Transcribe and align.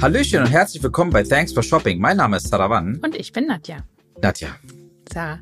Hallöchen 0.00 0.40
und 0.40 0.50
herzlich 0.50 0.82
willkommen 0.82 1.10
bei 1.10 1.22
Thanks 1.22 1.52
for 1.52 1.62
Shopping. 1.62 1.98
Mein 2.00 2.16
Name 2.16 2.36
ist 2.36 2.48
Sarawan. 2.48 3.00
Und 3.02 3.14
ich 3.16 3.32
bin 3.32 3.46
Nadja. 3.46 3.78
Nadja. 4.20 4.48
Sarah. 5.12 5.40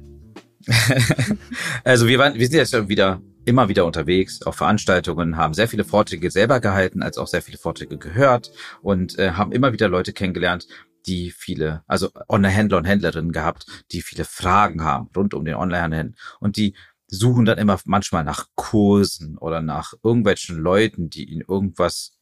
also 1.85 2.07
wir, 2.07 2.19
waren, 2.19 2.35
wir 2.35 2.47
sind 2.47 2.57
jetzt 2.57 2.71
schon 2.71 2.89
wieder 2.89 3.21
immer 3.45 3.69
wieder 3.69 3.85
unterwegs 3.85 4.43
auf 4.43 4.57
Veranstaltungen, 4.57 5.37
haben 5.37 5.55
sehr 5.55 5.69
viele 5.69 5.85
Vorträge 5.85 6.31
selber 6.31 6.61
gehalten, 6.61 7.03
als 7.03 7.19
auch 7.19 7.27
sehr 7.27 7.43
viele 7.43 7.59
Vorträge 7.59 7.99
gehört 7.99 8.53
und 8.83 9.19
äh, 9.19 9.33
haben 9.33 9.53
immer 9.53 9.73
wieder 9.73 9.89
Leute 9.89 10.13
kennengelernt, 10.13 10.69
die 11.07 11.33
viele, 11.33 11.83
also 11.87 12.11
Online-Händler 12.29 12.79
und 12.79 12.85
Händlerinnen 12.85 13.33
gehabt, 13.33 13.67
die 13.91 14.03
viele 14.03 14.25
Fragen 14.25 14.85
haben 14.85 15.09
rund 15.17 15.35
um 15.35 15.45
den 15.45 15.57
Online-Handel 15.57 16.15
und 16.39 16.57
die 16.57 16.75
suchen 17.09 17.45
dann 17.45 17.59
immer 17.59 17.79
manchmal 17.85 18.25
nach 18.25 18.47
Kursen 18.55 19.37
oder 19.37 19.61
nach 19.61 19.93
irgendwelchen 20.03 20.57
Leuten, 20.57 21.11
die 21.11 21.31
ihnen 21.31 21.43
irgendwas. 21.47 22.19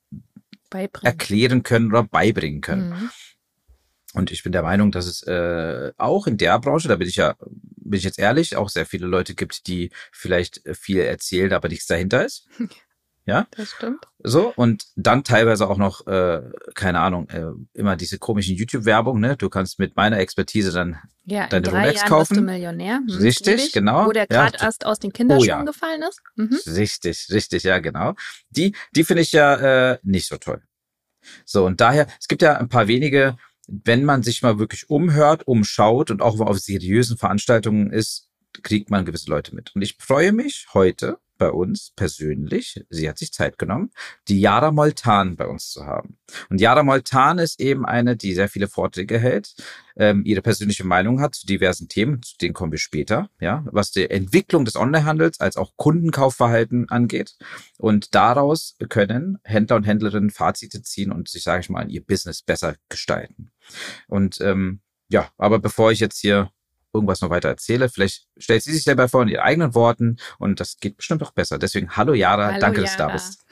Erklären 1.02 1.62
können 1.62 1.90
oder 1.90 2.04
beibringen 2.04 2.60
können. 2.60 2.90
Mhm. 2.90 3.10
Und 4.12 4.32
ich 4.32 4.42
bin 4.42 4.52
der 4.52 4.62
Meinung, 4.62 4.90
dass 4.90 5.06
es 5.06 5.22
äh, 5.22 5.92
auch 5.96 6.26
in 6.26 6.36
der 6.36 6.58
Branche, 6.58 6.88
da 6.88 6.96
bin 6.96 7.08
ich 7.08 7.16
ja, 7.16 7.36
bin 7.76 7.98
ich 7.98 8.04
jetzt 8.04 8.18
ehrlich, 8.18 8.56
auch 8.56 8.68
sehr 8.68 8.86
viele 8.86 9.06
Leute 9.06 9.34
gibt, 9.34 9.66
die 9.68 9.90
vielleicht 10.10 10.62
viel 10.72 10.98
erzählen, 10.98 11.52
aber 11.52 11.68
nichts 11.68 11.86
dahinter 11.86 12.24
ist. 12.24 12.48
Ja, 13.26 13.46
Das 13.52 13.70
stimmt. 13.70 14.06
so 14.24 14.52
und 14.56 14.86
dann 14.96 15.22
teilweise 15.24 15.68
auch 15.68 15.76
noch, 15.76 16.06
äh, 16.06 16.40
keine 16.74 17.00
Ahnung, 17.00 17.28
äh, 17.28 17.50
immer 17.74 17.94
diese 17.96 18.18
komischen 18.18 18.56
YouTube-Werbung. 18.56 19.20
Ne, 19.20 19.36
du 19.36 19.48
kannst 19.50 19.78
mit 19.78 19.94
meiner 19.94 20.18
Expertise 20.18 20.72
dann 20.72 20.96
Ja, 21.26 21.46
Deine 21.46 21.66
in 21.66 21.70
drei 21.72 21.80
Rolex 21.82 22.00
Jahren 22.00 22.08
kaufen? 22.08 22.30
wirst 22.36 22.40
du 22.40 22.44
Millionär. 22.44 22.96
Hm, 22.96 23.16
Richtig, 23.18 23.66
ich. 23.66 23.72
genau. 23.72 24.06
Wo 24.06 24.12
der 24.12 24.26
Ja. 24.30 24.48
gerade 24.48 24.58
erst 24.64 24.84
aus 24.86 24.98
den 24.98 25.12
Kinderschuhen 25.12 25.42
Oh 25.42 25.44
ja. 25.46 25.62
gefallen 25.62 26.02
ist. 26.02 26.20
Mhm. 26.36 26.58
Richtig, 26.74 27.28
richtig, 27.30 27.62
ja, 27.62 27.78
genau. 27.78 28.14
Die, 28.48 28.74
die 28.96 29.04
finde 29.04 29.22
ich 29.22 29.32
ja 29.32 29.92
äh, 29.92 29.98
nicht 30.02 30.26
so 30.26 30.36
toll. 30.38 30.62
So, 31.44 31.66
und 31.66 31.80
daher, 31.80 32.06
es 32.18 32.26
gibt 32.26 32.40
ja 32.42 32.56
ein 32.56 32.68
paar 32.70 32.88
wenige, 32.88 33.36
wenn 33.68 34.02
man 34.04 34.22
sich 34.22 34.42
mal 34.42 34.58
wirklich 34.58 34.88
umhört, 34.90 35.46
umschaut 35.46 36.10
und 36.10 36.22
auch 36.22 36.36
mal 36.36 36.46
auf 36.46 36.58
seriösen 36.58 37.18
Veranstaltungen 37.18 37.92
ist, 37.92 38.28
kriegt 38.62 38.90
man 38.90 39.04
gewisse 39.04 39.30
Leute 39.30 39.54
mit. 39.54 39.72
Und 39.76 39.82
ich 39.82 39.96
freue 40.00 40.32
mich 40.32 40.66
heute 40.74 41.18
bei 41.40 41.50
uns 41.50 41.92
persönlich, 41.96 42.84
sie 42.90 43.08
hat 43.08 43.18
sich 43.18 43.32
Zeit 43.32 43.58
genommen, 43.58 43.90
die 44.28 44.40
Yara 44.40 44.70
Moltan 44.70 45.36
bei 45.36 45.46
uns 45.46 45.70
zu 45.70 45.86
haben. 45.86 46.18
Und 46.50 46.60
Yara 46.60 46.82
Moltan 46.82 47.38
ist 47.38 47.58
eben 47.60 47.86
eine, 47.86 48.14
die 48.14 48.34
sehr 48.34 48.48
viele 48.48 48.68
Vorträge 48.68 49.18
hält, 49.18 49.54
ähm, 49.96 50.22
ihre 50.24 50.42
persönliche 50.42 50.84
Meinung 50.84 51.20
hat 51.20 51.34
zu 51.34 51.46
diversen 51.46 51.88
Themen, 51.88 52.22
zu 52.22 52.36
denen 52.36 52.52
kommen 52.52 52.72
wir 52.72 52.78
später, 52.78 53.30
ja, 53.40 53.64
was 53.72 53.90
die 53.90 54.08
Entwicklung 54.10 54.66
des 54.66 54.76
Onlinehandels 54.76 55.40
als 55.40 55.56
auch 55.56 55.72
Kundenkaufverhalten 55.76 56.90
angeht. 56.90 57.36
Und 57.78 58.14
daraus 58.14 58.76
können 58.90 59.38
Händler 59.42 59.76
und 59.76 59.84
Händlerinnen 59.84 60.30
Fazite 60.30 60.82
ziehen 60.82 61.10
und 61.10 61.28
sich, 61.28 61.42
sage 61.42 61.62
ich 61.62 61.70
mal, 61.70 61.90
ihr 61.90 62.04
Business 62.04 62.42
besser 62.42 62.76
gestalten. 62.90 63.50
Und 64.08 64.40
ähm, 64.42 64.80
ja, 65.08 65.30
aber 65.38 65.58
bevor 65.58 65.90
ich 65.90 66.00
jetzt 66.00 66.20
hier 66.20 66.50
irgendwas 66.92 67.20
noch 67.20 67.30
weiter 67.30 67.48
erzähle, 67.48 67.88
vielleicht 67.88 68.26
stellt 68.36 68.62
sie 68.62 68.72
sich 68.72 68.84
selber 68.84 69.08
vor 69.08 69.22
in 69.22 69.28
ihren 69.28 69.42
eigenen 69.42 69.74
Worten 69.74 70.16
und 70.38 70.60
das 70.60 70.78
geht 70.78 70.96
bestimmt 70.96 71.22
auch 71.22 71.32
besser. 71.32 71.58
Deswegen, 71.58 71.96
hallo 71.96 72.14
Yara, 72.14 72.48
Hallo, 72.48 72.58
danke, 72.60 72.80
dass 72.82 72.92
du 72.92 72.98
da 72.98 73.08
bist. 73.08 73.44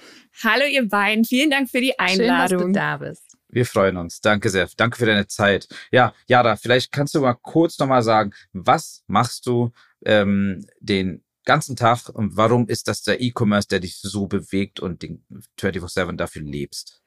Hallo 0.42 0.64
ihr 0.64 0.88
beiden, 0.88 1.24
vielen 1.24 1.50
Dank 1.50 1.70
für 1.70 1.80
die 1.80 1.94
Schön, 1.98 1.98
dass 1.98 2.16
du 2.16 2.22
Einladung. 2.56 2.72
da 2.72 2.96
bist. 2.98 3.36
Wir 3.50 3.64
freuen 3.64 3.96
uns. 3.96 4.20
Danke 4.20 4.50
sehr. 4.50 4.68
Danke 4.76 4.98
für 4.98 5.06
deine 5.06 5.26
Zeit. 5.26 5.68
Ja, 5.90 6.12
Yara, 6.26 6.56
vielleicht 6.56 6.92
kannst 6.92 7.14
du 7.14 7.20
mal 7.20 7.34
kurz 7.34 7.78
nochmal 7.78 8.02
sagen, 8.02 8.32
was 8.52 9.04
machst 9.06 9.46
du 9.46 9.72
ähm, 10.04 10.66
den 10.80 11.24
ganzen 11.44 11.76
Tag 11.76 12.10
und 12.10 12.36
warum 12.36 12.68
ist 12.68 12.88
das 12.88 13.02
der 13.02 13.22
E-Commerce, 13.22 13.68
der 13.68 13.80
dich 13.80 13.96
so 13.96 14.26
bewegt 14.26 14.80
und 14.80 15.02
den 15.02 15.24
24-7 15.58 16.16
dafür 16.16 16.42
lebst? 16.42 17.00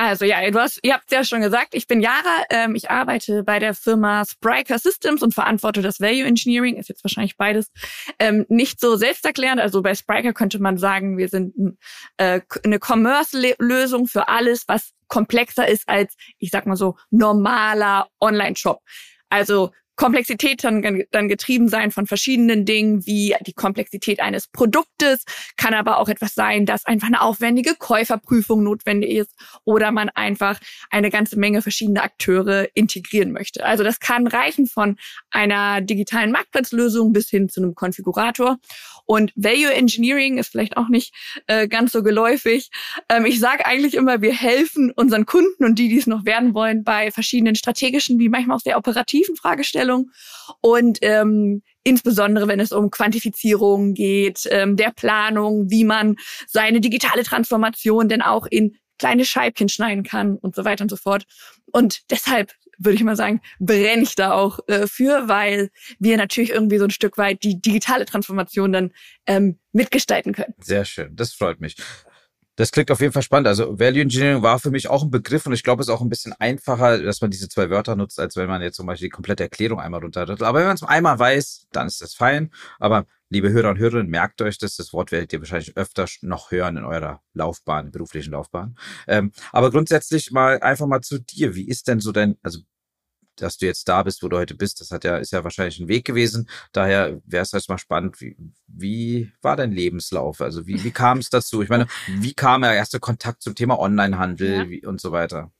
Also 0.00 0.24
ja, 0.24 0.48
du 0.48 0.60
hast, 0.60 0.78
ihr 0.84 0.94
habt 0.94 1.10
ja 1.10 1.24
schon 1.24 1.40
gesagt, 1.40 1.74
ich 1.74 1.88
bin 1.88 2.00
Yara, 2.00 2.44
ähm, 2.50 2.76
ich 2.76 2.88
arbeite 2.88 3.42
bei 3.42 3.58
der 3.58 3.74
Firma 3.74 4.24
Spryker 4.24 4.78
Systems 4.78 5.24
und 5.24 5.34
verantworte 5.34 5.82
das 5.82 5.98
Value 5.98 6.24
Engineering, 6.24 6.76
ist 6.76 6.88
jetzt 6.88 7.02
wahrscheinlich 7.02 7.36
beides 7.36 7.72
ähm, 8.20 8.46
nicht 8.48 8.78
so 8.78 8.94
selbsterklärend. 8.94 9.60
Also 9.60 9.82
bei 9.82 9.96
Spryker 9.96 10.32
könnte 10.32 10.60
man 10.60 10.78
sagen, 10.78 11.18
wir 11.18 11.28
sind 11.28 11.58
ein, 11.58 11.78
äh, 12.16 12.40
eine 12.62 12.78
Commerce-Lösung 12.78 14.06
für 14.06 14.28
alles, 14.28 14.62
was 14.68 14.92
komplexer 15.08 15.66
ist 15.66 15.88
als, 15.88 16.14
ich 16.38 16.50
sag 16.50 16.66
mal 16.66 16.76
so, 16.76 16.96
normaler 17.10 18.06
Online-Shop. 18.20 18.80
Also 19.30 19.72
Komplexität 19.98 20.62
kann 20.62 21.02
dann 21.10 21.28
getrieben 21.28 21.68
sein 21.68 21.90
von 21.90 22.06
verschiedenen 22.06 22.64
Dingen, 22.64 23.04
wie 23.04 23.34
die 23.44 23.52
Komplexität 23.52 24.20
eines 24.20 24.46
Produktes, 24.46 25.24
kann 25.56 25.74
aber 25.74 25.98
auch 25.98 26.08
etwas 26.08 26.34
sein, 26.34 26.66
dass 26.66 26.86
einfach 26.86 27.08
eine 27.08 27.20
aufwendige 27.20 27.74
Käuferprüfung 27.74 28.62
notwendig 28.62 29.10
ist 29.10 29.34
oder 29.64 29.90
man 29.90 30.08
einfach 30.08 30.60
eine 30.90 31.10
ganze 31.10 31.36
Menge 31.36 31.62
verschiedener 31.62 32.04
Akteure 32.04 32.68
integrieren 32.74 33.32
möchte. 33.32 33.66
Also 33.66 33.82
das 33.82 33.98
kann 33.98 34.28
reichen 34.28 34.68
von 34.68 34.96
einer 35.30 35.80
digitalen 35.80 36.30
Marktplatzlösung 36.30 37.12
bis 37.12 37.28
hin 37.28 37.48
zu 37.48 37.60
einem 37.60 37.74
Konfigurator. 37.74 38.58
Und 39.10 39.32
Value 39.36 39.72
Engineering 39.72 40.36
ist 40.36 40.50
vielleicht 40.50 40.76
auch 40.76 40.88
nicht 40.88 41.14
äh, 41.46 41.66
ganz 41.66 41.92
so 41.92 42.02
geläufig. 42.02 42.68
Ähm, 43.08 43.24
ich 43.24 43.40
sage 43.40 43.64
eigentlich 43.64 43.94
immer, 43.94 44.20
wir 44.20 44.34
helfen 44.34 44.92
unseren 44.94 45.24
Kunden 45.24 45.64
und 45.64 45.78
die, 45.78 45.88
die 45.88 45.96
es 45.96 46.06
noch 46.06 46.26
werden 46.26 46.52
wollen, 46.52 46.84
bei 46.84 47.10
verschiedenen 47.10 47.54
strategischen 47.54 48.18
wie 48.18 48.28
manchmal 48.28 48.58
auch 48.58 48.60
sehr 48.60 48.76
operativen 48.76 49.34
Fragestellungen. 49.34 50.12
Und 50.60 50.98
ähm, 51.00 51.62
insbesondere 51.84 52.48
wenn 52.48 52.60
es 52.60 52.70
um 52.70 52.90
Quantifizierung 52.90 53.94
geht, 53.94 54.46
ähm, 54.50 54.76
der 54.76 54.90
Planung, 54.90 55.70
wie 55.70 55.84
man 55.84 56.16
seine 56.46 56.82
digitale 56.82 57.24
Transformation 57.24 58.10
denn 58.10 58.20
auch 58.20 58.44
in 58.44 58.76
kleine 58.98 59.24
Scheibchen 59.24 59.70
schneiden 59.70 60.04
kann 60.04 60.36
und 60.36 60.54
so 60.54 60.66
weiter 60.66 60.82
und 60.82 60.90
so 60.90 60.96
fort. 60.96 61.24
Und 61.72 62.02
deshalb 62.10 62.52
würde 62.78 62.96
ich 62.96 63.04
mal 63.04 63.16
sagen, 63.16 63.40
brenne 63.58 64.02
ich 64.02 64.14
da 64.14 64.32
auch 64.32 64.60
äh, 64.68 64.86
für, 64.86 65.28
weil 65.28 65.70
wir 65.98 66.16
natürlich 66.16 66.50
irgendwie 66.50 66.78
so 66.78 66.84
ein 66.84 66.90
Stück 66.90 67.18
weit 67.18 67.42
die 67.42 67.60
digitale 67.60 68.06
Transformation 68.06 68.72
dann 68.72 68.92
ähm, 69.26 69.58
mitgestalten 69.72 70.32
können. 70.32 70.54
Sehr 70.60 70.84
schön. 70.84 71.14
Das 71.14 71.34
freut 71.34 71.60
mich. 71.60 71.76
Das 72.58 72.72
klingt 72.72 72.90
auf 72.90 73.00
jeden 73.00 73.12
Fall 73.12 73.22
spannend. 73.22 73.46
Also 73.46 73.78
Value 73.78 74.02
Engineering 74.02 74.42
war 74.42 74.58
für 74.58 74.72
mich 74.72 74.88
auch 74.88 75.04
ein 75.04 75.12
Begriff 75.12 75.46
und 75.46 75.52
ich 75.52 75.62
glaube, 75.62 75.80
es 75.80 75.86
ist 75.86 75.94
auch 75.94 76.00
ein 76.00 76.08
bisschen 76.08 76.32
einfacher, 76.40 77.00
dass 77.00 77.20
man 77.20 77.30
diese 77.30 77.48
zwei 77.48 77.70
Wörter 77.70 77.94
nutzt, 77.94 78.18
als 78.18 78.34
wenn 78.34 78.48
man 78.48 78.60
jetzt 78.62 78.74
zum 78.74 78.86
Beispiel 78.86 79.06
die 79.06 79.12
komplette 79.12 79.44
Erklärung 79.44 79.78
einmal 79.78 80.00
runtertritt. 80.00 80.42
Aber 80.42 80.58
wenn 80.58 80.66
man 80.66 80.74
es 80.74 80.82
einmal 80.82 81.16
weiß, 81.16 81.68
dann 81.70 81.86
ist 81.86 82.02
das 82.02 82.14
fein. 82.14 82.50
Aber 82.80 83.06
liebe 83.30 83.50
Hörer 83.50 83.70
und 83.70 83.78
Hörerinnen, 83.78 84.10
merkt 84.10 84.42
euch 84.42 84.58
das. 84.58 84.74
Das 84.74 84.92
Wort 84.92 85.12
werdet 85.12 85.32
ihr 85.32 85.38
wahrscheinlich 85.38 85.76
öfter 85.76 86.06
noch 86.22 86.50
hören 86.50 86.78
in 86.78 86.84
eurer 86.84 87.22
Laufbahn, 87.32 87.92
beruflichen 87.92 88.32
Laufbahn. 88.32 88.76
Ähm, 89.06 89.30
aber 89.52 89.70
grundsätzlich 89.70 90.32
mal 90.32 90.58
einfach 90.60 90.88
mal 90.88 91.00
zu 91.00 91.20
dir. 91.20 91.54
Wie 91.54 91.68
ist 91.68 91.86
denn 91.86 92.00
so 92.00 92.10
dein, 92.10 92.38
also 92.42 92.58
dass 93.40 93.56
du 93.58 93.66
jetzt 93.66 93.88
da 93.88 94.02
bist, 94.02 94.22
wo 94.22 94.28
du 94.28 94.36
heute 94.36 94.54
bist, 94.54 94.80
das 94.80 94.90
hat 94.90 95.04
ja, 95.04 95.16
ist 95.16 95.32
ja 95.32 95.44
wahrscheinlich 95.44 95.78
ein 95.78 95.88
Weg 95.88 96.04
gewesen. 96.04 96.48
Daher 96.72 97.20
wäre 97.24 97.42
es 97.42 97.52
jetzt 97.52 97.68
mal 97.68 97.78
spannend, 97.78 98.20
wie, 98.20 98.36
wie 98.66 99.32
war 99.42 99.56
dein 99.56 99.72
Lebenslauf? 99.72 100.40
Also 100.40 100.66
wie, 100.66 100.82
wie 100.84 100.90
kam 100.90 101.18
es 101.18 101.30
dazu? 101.30 101.62
Ich 101.62 101.68
meine, 101.68 101.86
wie 102.06 102.34
kam 102.34 102.62
der 102.62 102.74
erste 102.74 103.00
Kontakt 103.00 103.42
zum 103.42 103.54
Thema 103.54 103.78
Onlinehandel 103.78 104.72
Ja. 104.82 104.88
und 104.88 105.00
so 105.00 105.12
weiter? 105.12 105.50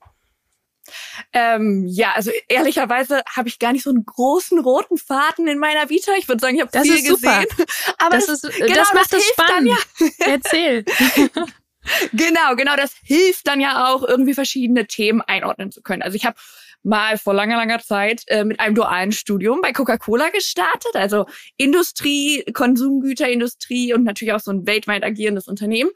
Ähm, 1.35 1.85
ja, 1.87 2.13
also 2.15 2.31
ehrlicherweise 2.49 3.23
habe 3.35 3.49
ich 3.49 3.59
gar 3.59 3.73
nicht 3.73 3.83
so 3.85 3.91
einen 3.91 4.07
großen 4.07 4.59
roten 4.59 4.97
Faden 4.97 5.47
in 5.47 5.59
meiner 5.59 5.91
Vita. 5.91 6.13
Ich 6.19 6.29
würde 6.29 6.41
sagen, 6.41 6.55
ich 6.57 6.63
habe 6.63 6.71
Das 6.73 6.83
viel 6.85 6.95
ist 6.95 7.07
super. 7.07 7.43
gesehen. 7.45 7.67
Aber 7.99 8.17
Das, 8.17 8.27
das, 8.27 8.45
ist, 8.45 8.57
genau, 8.57 8.75
das 8.75 8.95
macht 8.95 9.13
das 9.13 9.21
es 9.21 9.25
hilft 9.27 9.39
dann 9.39 9.67
spannend. 9.69 9.87
ja. 10.19 10.27
Erzähl. 10.33 10.85
Genau, 12.13 12.55
genau, 12.55 12.77
das 12.77 12.93
hilft 13.03 13.47
dann 13.49 13.61
ja 13.61 13.89
auch, 13.89 14.03
irgendwie 14.03 14.35
verschiedene 14.35 14.87
Themen 14.87 15.23
einordnen 15.23 15.73
zu 15.73 15.81
können. 15.81 16.03
Also 16.03 16.17
ich 16.17 16.27
habe 16.27 16.37
mal 16.83 17.19
vor 17.19 17.35
langer, 17.35 17.57
langer 17.57 17.81
Zeit 17.81 18.23
äh, 18.29 18.45
mit 18.45 18.61
einem 18.61 18.75
dualen 18.75 19.13
Studium 19.13 19.61
bei 19.61 19.73
Coca-Cola 19.73 20.31
gestartet, 20.31 20.95
also 20.95 21.27
Industrie, 21.57 22.45
Konsumgüterindustrie 22.53 23.93
und 23.95 24.05
natürlich 24.05 24.33
auch 24.33 24.41
so 24.41 24.51
ein 24.51 24.67
weltweit 24.67 25.05
agierendes 25.05 25.49
Unternehmen. 25.49 25.91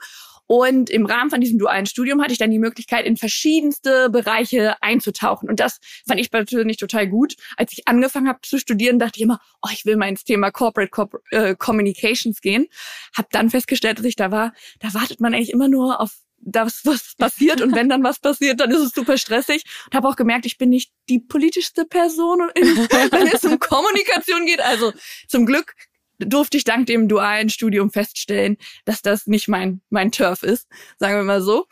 Und 0.46 0.90
im 0.90 1.06
Rahmen 1.06 1.30
von 1.30 1.40
diesem 1.40 1.58
dualen 1.58 1.86
Studium 1.86 2.20
hatte 2.20 2.32
ich 2.32 2.38
dann 2.38 2.50
die 2.50 2.58
Möglichkeit, 2.58 3.06
in 3.06 3.16
verschiedenste 3.16 4.10
Bereiche 4.10 4.76
einzutauchen. 4.82 5.48
Und 5.48 5.60
das 5.60 5.78
fand 6.06 6.20
ich 6.20 6.30
persönlich 6.30 6.76
total 6.76 7.08
gut. 7.08 7.36
Als 7.56 7.72
ich 7.72 7.88
angefangen 7.88 8.28
habe 8.28 8.40
zu 8.42 8.58
studieren, 8.58 8.98
dachte 8.98 9.16
ich 9.16 9.22
immer, 9.22 9.40
oh, 9.62 9.70
ich 9.72 9.86
will 9.86 9.96
mal 9.96 10.08
ins 10.08 10.24
Thema 10.24 10.50
Corporate 10.50 10.90
Corp 10.90 11.14
äh, 11.30 11.54
Communications 11.54 12.42
gehen. 12.42 12.66
Hab 13.16 13.30
dann 13.30 13.48
festgestellt, 13.48 13.98
dass 13.98 14.04
ich 14.04 14.16
da 14.16 14.30
war, 14.30 14.52
da 14.80 14.92
wartet 14.92 15.20
man 15.20 15.32
eigentlich 15.32 15.52
immer 15.52 15.68
nur 15.68 16.00
auf 16.00 16.10
das, 16.42 16.82
was 16.84 17.14
passiert. 17.16 17.60
Und 17.60 17.74
wenn 17.74 17.88
dann 17.88 18.02
was 18.02 18.18
passiert, 18.18 18.60
dann 18.60 18.70
ist 18.70 18.80
es 18.80 18.92
super 18.92 19.16
stressig. 19.16 19.64
Und 19.86 19.94
habe 19.94 20.08
auch 20.08 20.16
gemerkt, 20.16 20.46
ich 20.46 20.58
bin 20.58 20.70
nicht 20.70 20.92
die 21.08 21.20
politischste 21.20 21.84
Person, 21.84 22.50
in, 22.54 22.64
wenn 23.12 23.26
es 23.28 23.44
um 23.44 23.58
Kommunikation 23.58 24.46
geht. 24.46 24.60
Also 24.60 24.92
zum 25.28 25.46
Glück 25.46 25.74
durfte 26.26 26.56
ich 26.56 26.64
dank 26.64 26.86
dem 26.86 27.08
dualen 27.08 27.50
Studium 27.50 27.90
feststellen, 27.90 28.56
dass 28.84 29.02
das 29.02 29.26
nicht 29.26 29.48
mein, 29.48 29.80
mein 29.90 30.12
Turf 30.12 30.42
ist, 30.42 30.68
sagen 30.98 31.16
wir 31.16 31.22
mal 31.22 31.42
so. 31.42 31.66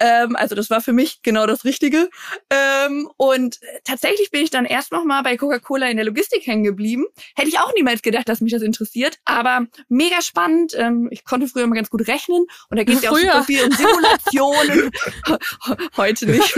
Ähm, 0.00 0.36
also 0.36 0.54
das 0.54 0.70
war 0.70 0.80
für 0.80 0.92
mich 0.92 1.22
genau 1.22 1.46
das 1.46 1.64
Richtige. 1.64 2.08
Ähm, 2.50 3.08
und 3.16 3.58
tatsächlich 3.84 4.30
bin 4.30 4.42
ich 4.42 4.50
dann 4.50 4.64
erst 4.64 4.92
noch 4.92 5.04
mal 5.04 5.22
bei 5.22 5.36
Coca-Cola 5.36 5.88
in 5.88 5.96
der 5.96 6.06
Logistik 6.06 6.46
hängen 6.46 6.64
geblieben. 6.64 7.06
Hätte 7.34 7.48
ich 7.48 7.58
auch 7.58 7.72
niemals 7.74 8.02
gedacht, 8.02 8.28
dass 8.28 8.40
mich 8.40 8.52
das 8.52 8.62
interessiert, 8.62 9.18
aber 9.24 9.66
mega 9.88 10.22
spannend. 10.22 10.72
Ähm, 10.76 11.08
ich 11.10 11.24
konnte 11.24 11.48
früher 11.48 11.64
immer 11.64 11.76
ganz 11.76 11.90
gut 11.90 12.06
rechnen 12.06 12.46
und 12.70 12.76
da 12.76 12.84
geht 12.84 12.96
es 12.96 13.02
ja 13.02 13.10
auch 13.10 13.16
super 13.16 13.44
viel 13.44 13.64
um 13.64 13.72
Simulationen. 13.72 14.90
Heute 15.96 16.26
nicht. 16.26 16.56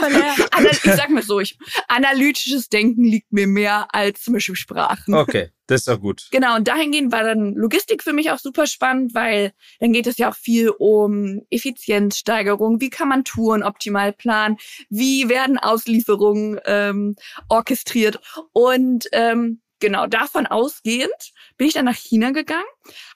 Aber 0.00 0.70
ich 0.70 0.80
sag 0.82 1.10
mal 1.10 1.22
so, 1.22 1.40
ich, 1.40 1.58
analytisches 1.88 2.68
Denken 2.68 3.04
liegt 3.04 3.32
mir 3.32 3.46
mehr 3.46 3.88
als 3.92 4.22
zum 4.22 4.34
Beispiel 4.34 4.56
Sprachen. 4.56 5.14
Okay, 5.14 5.50
das 5.70 5.82
ist 5.82 5.88
doch 5.88 6.00
gut. 6.00 6.26
Genau, 6.32 6.56
und 6.56 6.66
dahingehend 6.66 7.12
war 7.12 7.22
dann 7.22 7.54
Logistik 7.54 8.02
für 8.02 8.12
mich 8.12 8.30
auch 8.30 8.38
super 8.38 8.66
spannend, 8.66 9.14
weil 9.14 9.52
dann 9.78 9.92
geht 9.92 10.08
es 10.08 10.18
ja 10.18 10.30
auch 10.30 10.34
viel 10.34 10.70
um 10.70 11.42
Effizienzsteigerung. 11.50 12.80
Wie 12.80 12.90
kann 12.90 13.08
man 13.08 13.24
Touren 13.24 13.62
optimal 13.62 14.12
planen? 14.12 14.56
Wie 14.88 15.28
werden 15.28 15.58
Auslieferungen 15.58 16.60
ähm, 16.66 17.14
orchestriert? 17.48 18.20
Und 18.52 19.06
ähm, 19.12 19.60
genau 19.78 20.06
davon 20.06 20.46
ausgehend 20.46 21.32
bin 21.56 21.68
ich 21.68 21.74
dann 21.74 21.84
nach 21.86 21.96
China 21.96 22.30
gegangen, 22.30 22.64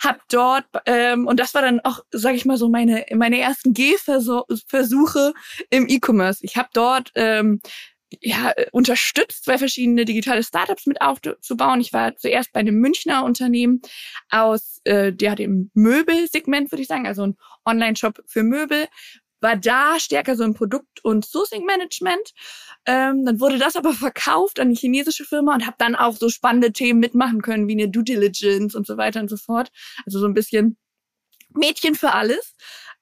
habe 0.03 0.21
dort 0.31 0.65
ähm, 0.87 1.27
und 1.27 1.39
das 1.41 1.55
war 1.55 1.63
dann 1.63 1.81
auch, 1.81 2.01
sage 2.11 2.37
ich 2.37 2.45
mal 2.45 2.57
so 2.57 2.69
meine 2.69 3.05
meine 3.15 3.41
ersten 3.41 3.75
Gehversuche 3.75 5.35
im 5.71 5.89
E-Commerce. 5.89 6.41
Ich 6.43 6.57
habe 6.57 6.69
dort 6.73 7.11
ähm, 7.15 7.61
ja, 8.21 8.53
äh, 8.57 8.67
unterstützt, 8.73 9.45
zwei 9.45 9.59
verschiedene 9.59 10.05
digitale 10.05 10.43
Startups 10.43 10.87
mit 10.87 11.01
aufzubauen. 11.01 11.81
Ich 11.81 11.93
war 11.93 12.17
zuerst 12.17 12.53
bei 12.53 12.61
einem 12.61 12.77
Münchner 12.77 13.25
Unternehmen 13.25 13.81
aus, 14.31 14.81
äh, 14.85 15.13
der 15.13 15.37
dem 15.37 15.71
Möbelsegment, 15.75 16.73
würde 16.73 16.83
ich 16.83 16.89
sagen, 16.89 17.07
also 17.07 17.27
ein 17.27 17.37
Online-Shop 17.65 18.23
für 18.27 18.43
Möbel, 18.43 18.87
war 19.41 19.57
da 19.57 20.01
stärker 20.01 20.37
so 20.37 20.43
im 20.43 20.55
Produkt- 20.55 21.05
und 21.05 21.25
Sourcing-Management. 21.25 22.33
Ähm, 22.87 23.25
dann 23.25 23.41
wurde 23.41 23.59
das 23.59 23.77
aber 23.77 23.93
verkauft 23.93 24.59
an 24.59 24.69
eine 24.69 24.77
chinesische 24.77 25.25
Firma 25.25 25.55
und 25.55 25.67
habe 25.67 25.77
dann 25.79 25.95
auch 25.95 26.17
so 26.17 26.31
spannende 26.31 26.73
Themen 26.73 26.99
mitmachen 26.99 27.43
können, 27.43 27.69
wie 27.69 27.73
eine 27.73 27.89
Due 27.89 28.05
Diligence 28.05 28.75
und 28.75 28.87
so 28.87 28.97
weiter 28.97 29.21
und 29.21 29.29
so 29.29 29.37
fort. 29.37 29.71
Also 30.07 30.19
so 30.19 30.27
ein 30.27 30.35
bisschen 30.35 30.79
Mädchen 31.51 31.95
für 31.95 32.13
alles. 32.13 32.55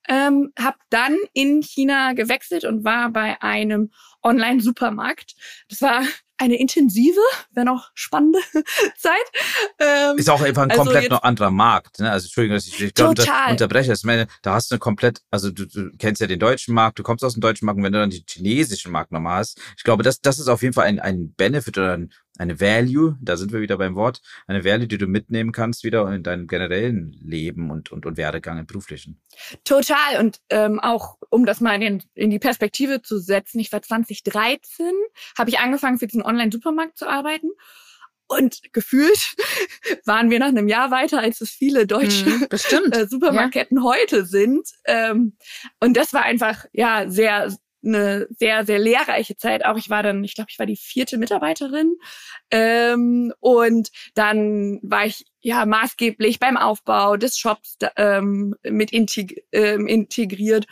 Ähm, 0.08 0.52
habe 0.58 0.78
dann 0.90 1.16
in 1.32 1.62
China 1.62 2.12
gewechselt 2.12 2.64
und 2.64 2.84
war 2.84 3.10
bei 3.10 3.40
einem 3.40 3.90
Online-Supermarkt. 4.22 5.34
Das 5.68 5.80
war 5.80 6.02
eine 6.42 6.56
intensive, 6.58 7.20
wenn 7.52 7.68
auch 7.68 7.90
spannende 7.94 8.40
Zeit. 8.98 9.14
Ähm, 9.78 10.18
Ist 10.18 10.28
auch 10.28 10.42
einfach 10.42 10.62
ein 10.62 10.70
also 10.72 10.82
komplett 10.82 11.10
noch 11.10 11.22
anderer 11.22 11.52
Markt. 11.52 12.00
Ne? 12.00 12.10
Also 12.10 12.26
Entschuldigung, 12.26 12.56
dass 12.56 12.66
ich 12.66 12.76
dich 12.76 12.94
da 12.94 13.08
unter, 13.08 13.50
unterbreche. 13.50 13.90
Das 13.90 14.02
meine, 14.02 14.26
da 14.42 14.54
hast 14.54 14.72
du 14.72 14.78
komplett, 14.78 15.22
also 15.30 15.50
du, 15.50 15.66
du 15.66 15.90
kennst 15.98 16.20
ja 16.20 16.26
den 16.26 16.40
deutschen 16.40 16.74
Markt, 16.74 16.98
du 16.98 17.04
kommst 17.04 17.24
aus 17.24 17.34
dem 17.34 17.40
deutschen 17.40 17.66
Markt 17.66 17.78
und 17.78 17.84
wenn 17.84 17.92
du 17.92 18.00
dann 18.00 18.10
den 18.10 18.24
chinesischen 18.28 18.90
Markt 18.90 19.12
nochmal 19.12 19.38
hast, 19.38 19.60
ich 19.76 19.84
glaube, 19.84 20.02
das, 20.02 20.20
das 20.20 20.40
ist 20.40 20.48
auf 20.48 20.62
jeden 20.62 20.74
Fall 20.74 20.86
ein, 20.86 20.98
ein 20.98 21.32
Benefit 21.32 21.78
oder 21.78 21.92
ein, 21.92 22.12
eine 22.38 22.60
Value, 22.60 23.16
da 23.20 23.36
sind 23.36 23.52
wir 23.52 23.60
wieder 23.60 23.76
beim 23.76 23.94
Wort, 23.94 24.20
eine 24.46 24.64
Value, 24.64 24.88
die 24.88 24.98
du 24.98 25.06
mitnehmen 25.06 25.52
kannst 25.52 25.84
wieder 25.84 26.10
in 26.12 26.22
deinem 26.22 26.46
generellen 26.46 27.12
Leben 27.22 27.70
und, 27.70 27.92
und, 27.92 28.06
und 28.06 28.16
Werdegang 28.16 28.58
im 28.58 28.66
beruflichen. 28.66 29.20
Total. 29.64 30.18
Und 30.18 30.40
ähm, 30.48 30.80
auch, 30.80 31.18
um 31.30 31.44
das 31.44 31.60
mal 31.60 31.80
in, 31.82 32.02
in 32.14 32.30
die 32.30 32.38
Perspektive 32.38 33.02
zu 33.02 33.18
setzen, 33.18 33.58
ich 33.58 33.70
war 33.72 33.82
2013, 33.82 34.86
habe 35.36 35.50
ich 35.50 35.58
angefangen, 35.58 35.98
für 35.98 36.06
diesen 36.06 36.22
Online-Supermarkt 36.22 36.96
zu 36.96 37.06
arbeiten. 37.06 37.50
Und 38.28 38.72
gefühlt 38.72 39.34
waren 40.06 40.30
wir 40.30 40.38
nach 40.38 40.48
einem 40.48 40.68
Jahr 40.68 40.90
weiter, 40.90 41.20
als 41.20 41.42
es 41.42 41.50
viele 41.50 41.86
deutsche 41.86 42.30
Mhm, 42.30 42.46
bestimmt. 42.48 42.96
äh, 42.96 43.06
Supermarktketten 43.06 43.82
heute 43.82 44.24
sind. 44.24 44.68
Ähm, 44.86 45.36
und 45.80 45.96
das 45.96 46.14
war 46.14 46.22
einfach, 46.22 46.64
ja, 46.72 47.10
sehr 47.10 47.54
eine 47.84 48.26
sehr, 48.38 48.64
sehr 48.64 48.78
lehrreiche 48.78 49.36
Zeit. 49.36 49.64
Auch 49.64 49.76
ich 49.76 49.90
war 49.90 50.02
dann, 50.02 50.22
ich 50.24 50.34
glaube, 50.34 50.50
ich 50.50 50.58
war 50.58 50.66
die 50.66 50.76
vierte 50.76 51.18
Mitarbeiterin. 51.18 51.96
Ähm, 52.50 53.32
und 53.40 53.90
dann 54.14 54.80
war 54.82 55.06
ich 55.06 55.24
ja 55.40 55.66
maßgeblich 55.66 56.38
beim 56.38 56.56
Aufbau 56.56 57.16
des 57.16 57.38
Shops 57.38 57.76
ähm, 57.96 58.54
mit 58.62 58.92
ähm, 59.52 59.86
integriert. 59.86 60.66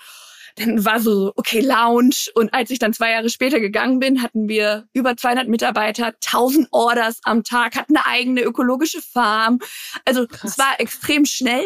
Dann 0.57 0.85
war 0.85 1.01
so, 1.01 1.33
okay, 1.37 1.61
Lounge. 1.61 2.31
Und 2.35 2.53
als 2.55 2.71
ich 2.71 2.79
dann 2.79 2.93
zwei 2.93 3.13
Jahre 3.13 3.29
später 3.31 3.61
gegangen 3.61 3.99
bin, 3.99 4.23
hatten 4.23 4.49
wir 4.49 4.87
über 4.93 5.17
200 5.17 5.49
Mitarbeiter, 5.49 6.07
1000 6.25 6.69
Orders 6.73 7.19
am 7.25 7.45
Tag, 7.45 7.77
hatten 7.77 7.97
eine 7.97 8.07
eigene 8.07 8.43
ökologische 8.43 9.01
Farm. 9.03 9.59
Also 10.05 10.27
Krass. 10.27 10.53
es 10.53 10.59
war 10.59 10.79
extrem 10.81 11.25
schnell. 11.25 11.65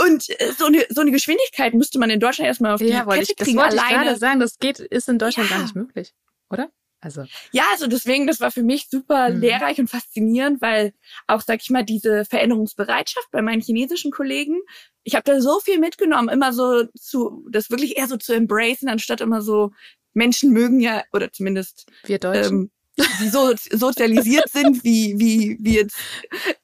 Und 0.00 0.28
äh, 0.40 0.52
so 0.56 0.66
eine, 0.66 0.84
so 0.90 1.00
eine 1.00 1.10
Geschwindigkeit 1.10 1.74
müsste 1.74 1.98
man 1.98 2.10
in 2.10 2.20
Deutschland 2.20 2.46
erstmal 2.46 2.72
auf 2.74 2.80
die 2.80 2.86
Ja, 2.88 3.06
wollte 3.06 3.20
Kette 3.20 3.32
ich, 3.32 3.36
das 3.36 3.46
kriegen. 3.46 3.58
wollte 3.58 3.76
ich 3.76 3.82
alleine. 3.82 4.04
gerade 4.04 4.18
sagen. 4.18 4.40
Das 4.40 4.58
geht, 4.58 4.78
ist 4.80 5.08
in 5.08 5.18
Deutschland 5.18 5.50
Ja. 5.50 5.56
gar 5.56 5.62
nicht 5.62 5.74
möglich, 5.74 6.14
oder? 6.50 6.70
Also, 7.00 7.24
Ja, 7.52 7.62
also 7.72 7.86
deswegen, 7.86 8.26
das 8.26 8.40
war 8.40 8.50
für 8.50 8.62
mich 8.64 8.88
super 8.90 9.30
Mhm. 9.30 9.40
lehrreich 9.40 9.78
und 9.78 9.88
faszinierend, 9.88 10.60
weil 10.60 10.92
auch, 11.26 11.40
sag 11.40 11.60
ich 11.62 11.70
mal, 11.70 11.84
diese 11.84 12.24
Veränderungsbereitschaft 12.24 13.30
bei 13.30 13.40
meinen 13.42 13.62
chinesischen 13.62 14.10
Kollegen, 14.10 14.58
ich 15.04 15.14
habe 15.14 15.22
da 15.24 15.40
so 15.40 15.60
viel 15.60 15.78
mitgenommen, 15.78 16.28
immer 16.28 16.52
so 16.52 16.84
zu, 16.98 17.46
das 17.50 17.70
wirklich 17.70 17.96
eher 17.96 18.08
so 18.08 18.16
zu 18.16 18.32
embracen, 18.32 18.88
anstatt 18.88 19.20
immer 19.20 19.42
so, 19.42 19.70
Menschen 20.12 20.52
mögen 20.52 20.80
ja, 20.80 21.04
oder 21.12 21.30
zumindest 21.32 21.86
wir 22.04 22.18
Deutschen. 22.18 22.70
ähm, 22.98 23.06
die 23.20 23.28
so 23.28 23.54
sozialisiert 23.70 24.48
sind, 24.50 24.82
wie, 24.82 25.14
wie, 25.18 25.56
wie 25.60 25.76
jetzt 25.76 25.96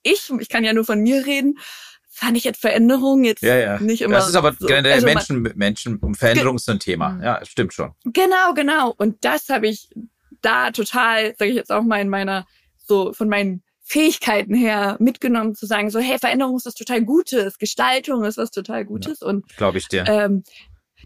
ich, 0.03 0.31
ich 0.41 0.49
kann 0.49 0.65
ja 0.65 0.73
nur 0.73 0.85
von 0.85 1.01
mir 1.01 1.25
reden, 1.25 1.59
fand 2.09 2.37
ich 2.37 2.43
jetzt 2.45 2.61
Veränderung 2.61 3.23
jetzt 3.25 3.43
Ja, 3.43 3.57
ja. 3.57 3.79
nicht 3.81 4.03
immer. 4.03 4.17
Das 4.17 4.29
ist 4.29 4.35
aber 4.35 4.53
so. 4.59 4.67
generell 4.67 4.95
Also 4.95 5.07
man- 5.07 5.15
Menschen, 5.15 5.43
Menschen 5.57 6.15
Veränderung 6.17 6.57
ist 6.57 6.65
so 6.65 6.73
ein 6.73 6.81
Thema. 6.81 7.21
Ja, 7.23 7.45
stimmt 7.45 7.73
schon. 7.73 7.93
Genau, 8.05 8.53
genau. 8.55 8.95
Und 8.97 9.25
das 9.25 9.49
habe 9.49 9.69
ich 9.69 9.89
da 10.45 10.71
total, 10.71 11.35
sage 11.39 11.51
ich 11.51 11.57
jetzt 11.57 11.73
auch 11.73 11.83
mal 11.83 12.01
in 12.01 12.09
meiner, 12.09 12.47
so 12.79 13.13
von 13.13 13.29
meinen 13.29 13.63
Fähigkeiten 13.83 14.55
her 14.55 14.97
mitgenommen, 14.99 15.55
zu 15.55 15.67
sagen, 15.67 15.91
so, 15.91 15.99
hey, 16.01 16.19
Veränderung 16.19 16.57
ist 16.57 16.67
was 16.67 16.75
total 16.75 17.03
Gutes, 17.03 17.59
Gestaltung 17.59 18.25
ist 18.25 18.39
was 18.39 18.51
total 18.51 18.85
Gutes. 18.85 19.21
Und 19.21 19.47
Glaube 19.57 19.79
ich 19.79 19.89
dir. 19.89 20.05
ähm, 20.07 20.43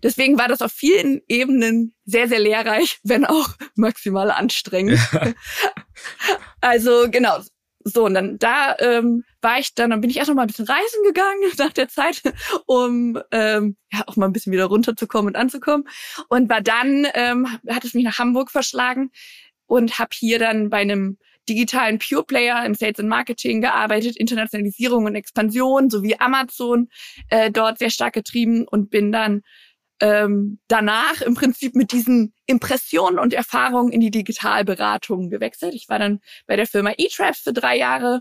deswegen 0.02 0.38
war 0.38 0.49
das 0.49 0.62
auf 0.62 0.73
vielen 0.73 1.20
Ebenen 1.29 1.94
sehr, 2.05 2.29
sehr 2.29 2.38
lehrreich, 2.38 2.99
wenn 3.05 3.25
auch 3.25 3.49
maximal 3.75 4.31
anstrengend. 4.31 5.00
Also 6.61 7.08
genau. 7.11 7.38
So, 7.88 8.05
und 8.05 8.14
dann 8.14 8.38
da 8.38 8.76
ähm, 8.79 9.25
war 9.40 9.58
ich 9.58 9.75
dann, 9.75 9.90
dann 9.90 10.00
bin 10.00 10.11
ich 10.11 10.17
erst 10.17 10.29
noch 10.29 10.35
mal 10.35 10.43
ein 10.43 10.49
bisschen 10.49 10.67
reisen 10.67 11.02
gegangen 11.05 11.40
nach 11.58 11.73
der 11.73 11.88
Zeit, 11.88 12.23
um 12.67 13.19
ähm, 13.31 13.76
ja 13.93 14.05
auch 14.06 14.17
mal 14.17 14.26
ein 14.26 14.32
bisschen 14.32 14.52
wieder 14.52 14.67
runterzukommen 14.67 15.35
und 15.35 15.37
anzukommen. 15.37 15.85
Und 16.29 16.49
war 16.49 16.61
dann, 16.61 17.06
ähm, 17.14 17.46
hat 17.69 17.85
es 17.85 17.94
mich 17.94 18.05
nach 18.05 18.19
Hamburg 18.19 18.50
verschlagen 18.50 19.11
und 19.67 19.99
habe 19.99 20.11
hier 20.12 20.38
dann 20.38 20.70
bei 20.70 20.79
einem 20.79 21.19
digitalen 21.49 21.99
Pure 21.99 22.25
Player 22.25 22.64
im 22.64 22.75
Sales 22.75 22.99
and 22.99 23.08
Marketing 23.08 23.61
gearbeitet, 23.61 24.17
Internationalisierung 24.17 25.06
und 25.06 25.14
Expansion 25.14 25.90
sowie 25.90 26.17
Amazon 26.19 26.88
äh, 27.31 27.50
dort 27.50 27.79
sehr 27.79 27.90
stark 27.90 28.14
getrieben 28.14 28.67
und 28.69 28.90
bin 28.90 29.12
dann 29.12 29.42
ähm, 30.00 30.59
danach 30.69 31.21
im 31.23 31.35
Prinzip 31.35 31.75
mit 31.75 31.93
diesen 31.93 32.33
Impressionen 32.47 33.19
und 33.19 33.33
Erfahrungen 33.33 33.93
in 33.93 34.00
die 34.00 34.11
Digitalberatung 34.11 35.31
gewechselt. 35.31 35.75
Ich 35.75 35.88
war 35.88 35.99
dann 35.99 36.21
bei 36.47 36.57
der 36.57 36.67
Firma 36.67 36.93
eTraps 36.97 37.40
für 37.40 37.52
drei 37.52 37.76
Jahre, 37.76 38.21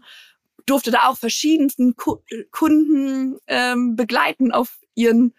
durfte 0.66 0.92
da 0.92 1.08
auch 1.08 1.18
verschiedensten 1.18 1.96
Ku 1.96 2.18
Kunden 2.52 3.38
ähm, 3.48 3.96
begleiten 3.96 4.52
auf 4.52 4.80
ihren 4.96 5.34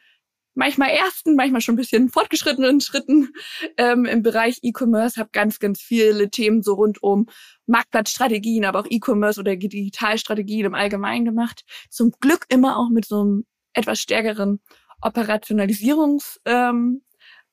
manchmal 0.55 0.91
ersten, 0.91 1.37
manchmal 1.37 1.61
schon 1.61 1.75
ein 1.75 1.79
bisschen 1.79 2.09
fortgeschrittenen 2.09 2.81
Schritten 2.81 3.33
ähm, 3.77 4.05
im 4.07 4.23
Bereich 4.23 4.59
E-Commerce, 4.63 5.19
habe 5.19 5.31
ganz, 5.33 5.61
ganz 5.61 5.81
viele 5.81 6.31
Themen 6.31 6.63
so 6.63 6.75
rund 6.75 7.01
um 7.03 7.27
Marktplatzstrategien, 7.67 8.65
aber 8.65 8.81
auch 8.81 8.87
E-Commerce 8.91 9.39
oder 9.39 9.55
Digitalstrategien 9.55 10.67
im 10.67 10.75
Allgemeinen 10.75 11.25
gemacht. 11.25 11.65
Zum 11.91 12.11
Glück 12.21 12.47
immer 12.49 12.77
auch 12.77 12.91
mit 12.91 13.07
so 13.07 13.21
einem 13.21 13.47
etwas 13.73 14.01
stärkeren 14.01 14.61
Operationalisierungs 15.01 16.41
ähm, 16.45 17.03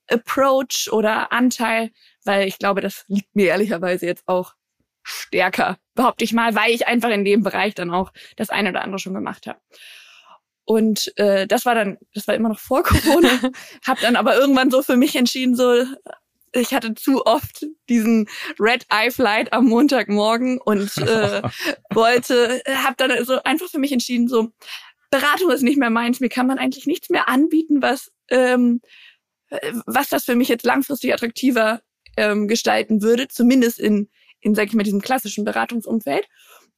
Approach 0.08 0.90
oder 0.92 1.32
Anteil, 1.32 1.92
weil 2.24 2.48
ich 2.48 2.60
glaube, 2.60 2.82
das 2.82 3.06
liegt 3.08 3.36
mir 3.36 3.48
ehrlicherweise 3.48 4.06
jetzt 4.06 4.28
auch 4.28 4.54
stärker, 5.04 5.78
behaupte 5.94 6.24
ich 6.24 6.34
mal, 6.34 6.56
weil 6.56 6.72
ich 6.72 6.88
einfach 6.88 7.10
in 7.10 7.26
dem 7.26 7.44
Bereich 7.44 7.76
dann 7.76 7.92
auch 7.92 8.12
das 8.36 8.50
eine 8.50 8.70
oder 8.70 8.82
andere 8.82 9.00
schon 9.00 9.14
gemacht 9.14 9.48
habe. 9.48 9.60
Und 10.66 11.16
äh, 11.18 11.46
das 11.46 11.66
war 11.66 11.76
dann, 11.76 11.98
das 12.14 12.28
war 12.28 12.36
immer 12.36 12.50
noch 12.50 12.60
vor 12.60 12.84
Corona, 12.84 13.30
habe 13.86 14.02
dann 14.02 14.16
aber 14.16 14.36
irgendwann 14.36 14.72
so 14.72 14.82
für 14.82 14.98
mich 14.98 15.16
entschieden, 15.16 15.56
so 15.56 15.86
ich 16.52 16.74
hatte 16.74 16.96
zu 16.96 17.26
oft 17.26 17.66
diesen 17.90 18.30
Red 18.60 18.86
Eye 18.90 19.12
Flight 19.12 19.52
am 19.52 19.66
Montagmorgen 19.66 20.60
und 20.60 20.98
äh, 20.98 21.42
wollte, 21.94 22.62
habe 22.66 22.96
dann 22.98 23.26
so 23.26 23.44
einfach 23.44 23.68
für 23.68 23.78
mich 23.78 23.92
entschieden, 23.92 24.28
so 24.28 24.52
Beratung 25.20 25.52
ist 25.52 25.62
nicht 25.62 25.78
mehr 25.78 25.90
meins, 25.90 26.20
mir 26.20 26.30
kann 26.30 26.48
man 26.48 26.58
eigentlich 26.58 26.86
nichts 26.86 27.10
mehr 27.10 27.28
anbieten, 27.30 27.82
was 27.82 28.12
ähm, 28.30 28.82
was 29.86 30.10
das 30.10 30.26
für 30.26 30.36
mich 30.36 30.50
jetzt 30.50 30.66
langfristig 30.66 31.14
attraktiver 31.14 31.82
ähm, 32.18 32.48
gestalten 32.48 33.02
würde, 33.02 33.28
zumindest 33.28 33.80
in 33.80 34.10
in 34.42 34.56
sag 34.56 34.68
ich 34.68 34.74
mal 34.74 34.84
diesem 34.84 35.02
klassischen 35.02 35.46
Beratungsumfeld 35.46 36.28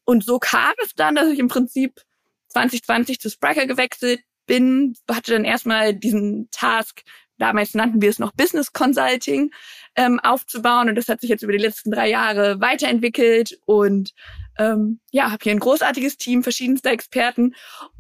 und 0.08 0.24
so 0.24 0.40
kam 0.40 0.74
es 0.84 0.94
dann, 0.96 1.16
dass 1.16 1.30
ich 1.30 1.40
im 1.40 1.50
Prinzip 1.50 2.02
2020 2.50 3.20
zu 3.20 3.30
Spriker 3.30 3.68
gewechselt 3.68 4.22
bin, 4.46 4.96
hatte 5.12 5.34
dann 5.34 5.44
erstmal 5.44 5.94
diesen 5.94 6.48
Task, 6.52 7.02
damals 7.38 7.74
nannten 7.74 8.02
wir 8.02 8.10
es 8.10 8.18
noch 8.18 8.32
Business 8.32 8.72
Consulting, 8.72 9.52
ähm, 9.98 10.22
aufzubauen. 10.22 10.88
Und 10.88 10.96
das 10.96 11.10
hat 11.10 11.20
sich 11.20 11.30
jetzt 11.30 11.44
über 11.44 11.52
die 11.52 11.58
letzten 11.58 11.92
drei 11.92 12.10
Jahre 12.10 12.62
weiterentwickelt. 12.62 13.60
Und 13.66 14.14
ähm, 14.58 15.00
ja, 15.12 15.32
habe 15.32 15.44
hier 15.44 15.52
ein 15.52 15.60
großartiges 15.60 16.18
Team 16.18 16.44
verschiedenster 16.44 16.92
Experten. 16.92 17.54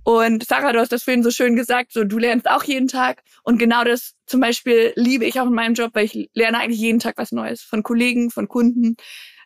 Und 0.03 0.45
Sarah, 0.45 0.73
du 0.73 0.79
hast 0.79 0.91
das 0.91 1.03
vorhin 1.03 1.23
so 1.23 1.31
schön 1.31 1.55
gesagt, 1.55 1.93
so 1.93 2.03
du 2.03 2.17
lernst 2.17 2.49
auch 2.49 2.63
jeden 2.63 2.87
Tag. 2.87 3.23
Und 3.43 3.57
genau 3.57 3.83
das 3.83 4.13
zum 4.25 4.39
Beispiel 4.39 4.93
liebe 4.95 5.25
ich 5.25 5.39
auch 5.39 5.47
in 5.47 5.53
meinem 5.53 5.73
Job, 5.73 5.91
weil 5.93 6.05
ich 6.05 6.29
lerne 6.33 6.59
eigentlich 6.59 6.79
jeden 6.79 6.99
Tag 6.99 7.17
was 7.17 7.31
Neues 7.31 7.61
von 7.61 7.83
Kollegen, 7.83 8.31
von 8.31 8.47
Kunden, 8.47 8.95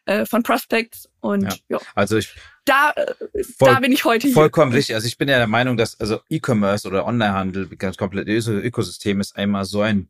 äh, 0.05 0.25
von 0.25 0.43
Prospects. 0.43 1.09
Und 1.19 1.43
ja, 1.43 1.55
ja. 1.69 1.79
also 1.95 2.17
ich 2.17 2.33
da, 2.65 2.91
äh, 2.91 3.43
voll, 3.43 3.69
da 3.69 3.79
bin 3.79 3.91
ich 3.91 4.05
heute 4.05 4.27
hier. 4.27 4.35
Vollkommen 4.35 4.71
richtig. 4.71 4.95
Also 4.95 5.07
ich 5.07 5.17
bin 5.17 5.27
ja 5.27 5.37
der 5.37 5.47
Meinung, 5.47 5.77
dass 5.77 5.99
also 5.99 6.19
E-Commerce 6.29 6.87
oder 6.87 7.05
Onlinehandel, 7.05 7.67
ganz 7.75 7.97
komplett 7.97 8.27
Ökosystem 8.27 9.19
ist 9.19 9.35
einmal 9.35 9.65
so 9.65 9.81
ein 9.81 10.09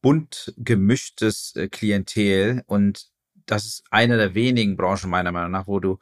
bunt 0.00 0.52
gemischtes 0.56 1.54
äh, 1.54 1.68
Klientel 1.68 2.62
und 2.66 3.06
das 3.46 3.64
ist 3.66 3.84
eine 3.90 4.16
der 4.16 4.34
wenigen 4.34 4.76
Branchen 4.76 5.08
meiner 5.08 5.32
Meinung 5.32 5.52
nach, 5.52 5.66
wo 5.66 5.80
du 5.80 5.98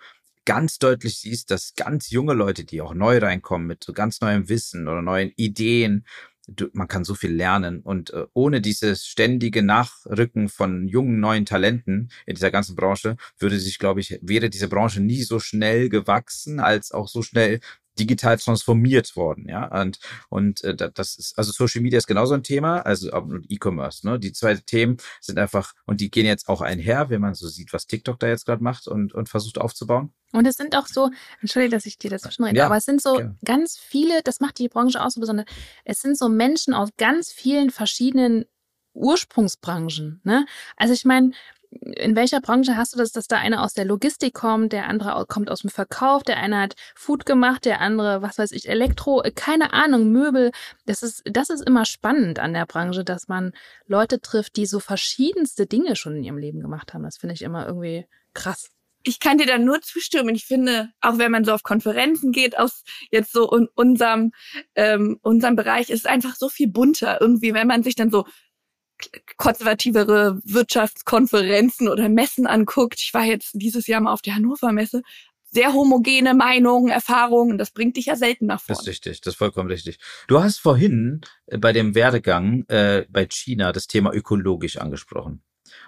ganz 0.51 0.81
deutlich 0.81 1.17
siehst, 1.21 1.53
dass 1.53 1.77
ganz 1.77 2.11
junge 2.11 2.35
Leute, 2.35 2.65
die 2.65 2.81
auch 2.81 2.93
neu 2.93 3.19
reinkommen 3.19 3.69
mit 3.69 3.85
so 3.85 3.93
ganz 3.93 4.21
neuem 4.21 4.49
Wissen 4.49 4.89
oder 4.89 5.01
neuen 5.01 5.31
Ideen, 5.37 6.05
du, 6.49 6.67
man 6.73 6.89
kann 6.89 7.05
so 7.05 7.15
viel 7.15 7.31
lernen. 7.33 7.83
Und 7.83 8.13
äh, 8.13 8.27
ohne 8.33 8.61
dieses 8.61 9.07
ständige 9.07 9.63
Nachrücken 9.63 10.49
von 10.49 10.89
jungen 10.89 11.21
neuen 11.21 11.47
Talenten 11.47 12.11
in 12.27 12.35
dieser 12.35 12.51
ganzen 12.51 12.75
Branche 12.75 13.17
würde 13.39 13.61
sich, 13.61 13.79
glaube 13.79 14.01
ich, 14.01 14.19
wäre 14.23 14.51
diese 14.51 14.67
Branche 14.67 15.01
nie 15.01 15.23
so 15.23 15.39
schnell 15.39 15.89
gewachsen 15.89 16.59
als 16.59 16.91
auch 16.91 17.07
so 17.07 17.23
schnell 17.23 17.61
digital 18.01 18.39
transformiert 18.39 19.15
worden, 19.15 19.47
ja. 19.49 19.67
Und, 19.81 19.99
und 20.29 20.65
äh, 20.65 20.75
das 20.75 21.17
ist, 21.17 21.39
also 21.39 21.53
Social 21.53 21.83
Media 21.83 21.99
ist 21.99 22.07
genauso 22.07 22.35
ein 22.35 22.43
Thema, 22.43 22.81
also 22.81 23.09
E-Commerce, 23.49 24.07
ne? 24.07 24.19
Die 24.19 24.33
zwei 24.33 24.55
Themen 24.57 24.97
sind 25.21 25.39
einfach, 25.39 25.75
und 25.87 26.01
die 26.01 26.11
gehen 26.11 26.27
jetzt 26.27 26.49
auch 26.49 26.61
einher, 26.61 27.11
wenn 27.11 27.21
man 27.21 27.35
so 27.35 27.49
sieht, 27.49 27.73
was 27.73 27.87
TikTok 27.87 28.19
da 28.19 28.29
jetzt 28.29 28.47
gerade 28.47 28.63
macht 28.63 28.89
und, 28.89 29.15
und 29.15 29.29
versucht 29.29 29.59
aufzubauen. 29.59 30.13
Und 30.33 30.47
es 30.47 30.57
sind 30.57 30.77
auch 30.77 30.87
so, 30.87 31.11
entschuldige, 31.41 31.77
dass 31.77 31.87
ich 31.87 31.99
dir 31.99 32.11
dazwischen 32.11 32.45
rede, 32.45 32.59
ja, 32.59 32.67
aber 32.67 32.77
es 32.77 32.85
sind 32.85 33.03
so 33.03 33.15
okay. 33.15 33.31
ganz 33.45 33.77
viele, 33.77 34.23
das 34.23 34.41
macht 34.41 34.59
die 34.59 34.69
Branche 34.69 35.03
auch 35.03 35.11
so 35.11 35.21
besonders, 35.21 35.47
es 35.85 36.01
sind 36.01 36.17
so 36.17 36.29
Menschen 36.29 36.73
aus 36.73 36.91
ganz 36.97 37.31
vielen 37.33 37.71
verschiedenen 37.71 38.45
Ursprungsbranchen. 38.95 40.21
Ne? 40.25 40.47
Also 40.77 40.95
ich 40.95 41.05
meine, 41.05 41.33
in 41.71 42.17
welcher 42.17 42.41
Branche 42.41 42.77
hast 42.77 42.95
du 42.95 42.99
das, 42.99 43.13
dass 43.13 43.29
da 43.29 43.39
einer 43.39 43.63
aus 43.63 43.75
der 43.75 43.85
Logistik 43.85 44.35
kommt, 44.35 44.73
der 44.73 44.89
andere 44.89 45.25
kommt 45.27 45.51
aus 45.51 45.61
dem 45.61 45.71
Verkauf, 45.71 46.25
der 46.25 46.39
eine 46.39 46.61
hat 46.61 46.75
Food 46.97 47.27
gemacht, 47.27 47.65
der 47.65 47.81
andere, 47.81 48.23
was 48.23 48.39
weiß 48.39 48.53
ich, 48.53 48.69
Elektro, 48.69 49.23
äh, 49.23 49.31
keine 49.31 49.73
Ahnung, 49.73 50.11
Möbel. 50.11 50.51
Das 50.87 51.03
ist, 51.03 51.23
das 51.25 51.51
ist 51.51 51.67
immer 51.67 51.85
spannend 51.85 52.39
an 52.39 52.55
der 52.55 52.67
Branche, 52.67 53.05
dass 53.05 53.29
man 53.29 53.53
Leute 53.87 54.21
trifft, 54.21 54.57
die 54.57 54.67
so 54.67 54.81
verschiedenste 54.81 55.67
Dinge 55.67 55.95
schon 55.97 56.17
in 56.17 56.25
ihrem 56.25 56.39
Leben 56.39 56.61
gemacht 56.61 56.93
haben. 56.93 57.05
Das 57.05 57.19
finde 57.19 57.35
ich 57.35 57.43
immer 57.43 57.67
irgendwie 57.67 58.07
krass 58.35 58.71
ich 59.03 59.19
kann 59.21 59.39
dir 59.39 59.47
da 59.47 59.59
nur 59.59 59.81
zustimmen. 59.81 60.35
Ich 60.35 60.45
finde, 60.45 60.91
auch 61.01 61.19
wenn 61.19 61.33
man 61.33 61.45
so 61.45 61.53
auf 61.53 61.63
Konferenzen 61.63 62.33
geht, 62.33 62.59
aus 62.59 62.85
jetzt 63.11 63.33
so 63.33 63.51
in 63.51 63.69
unserem, 63.75 64.33
ähm, 64.75 65.19
unserem 65.23 65.57
Bereich, 65.57 65.91
ist 65.91 66.01
es 66.01 66.07
einfach 66.07 66.37
so 66.37 66.49
viel 66.49 66.69
bunter. 66.69 67.19
Irgendwie, 67.21 67.55
wenn 67.55 67.67
man 67.67 67.83
sich 67.83 67.95
dann 67.95 68.11
so 68.11 68.27
konservativere 69.37 70.41
Wirtschaftskonferenzen 70.45 71.89
oder 71.89 72.09
Messen 72.09 72.47
anguckt. 72.47 73.01
Ich 73.01 73.15
war 73.15 73.25
jetzt 73.25 73.51
dieses 73.55 73.87
Jahr 73.87 74.01
mal 74.01 74.13
auf 74.13 74.23
der 74.23 74.35
Hannover 74.35 74.73
Messe. 74.73 75.03
Sehr 75.53 75.73
homogene 75.73 76.33
Meinungen, 76.35 76.91
Erfahrungen, 76.91 77.59
das 77.59 77.73
bringt 77.73 77.97
dich 77.97 78.07
ja 78.07 78.15
selten 78.15 78.47
nach 78.47 78.61
vorne. 78.61 78.77
Das 78.77 78.83
ist 78.83 78.89
richtig, 78.89 79.21
das 79.21 79.35
ist 79.35 79.39
vollkommen 79.39 79.69
richtig. 79.69 79.99
Du 80.29 80.41
hast 80.41 80.59
vorhin 80.59 81.23
äh, 81.47 81.59
bei 81.59 81.73
dem 81.73 81.97
Werdegang 81.97 82.65
äh, 82.69 83.05
bei 83.09 83.27
China 83.27 83.73
das 83.73 83.89
Thema 83.89 84.13
ökologisch 84.15 84.77
angesprochen. 84.77 85.43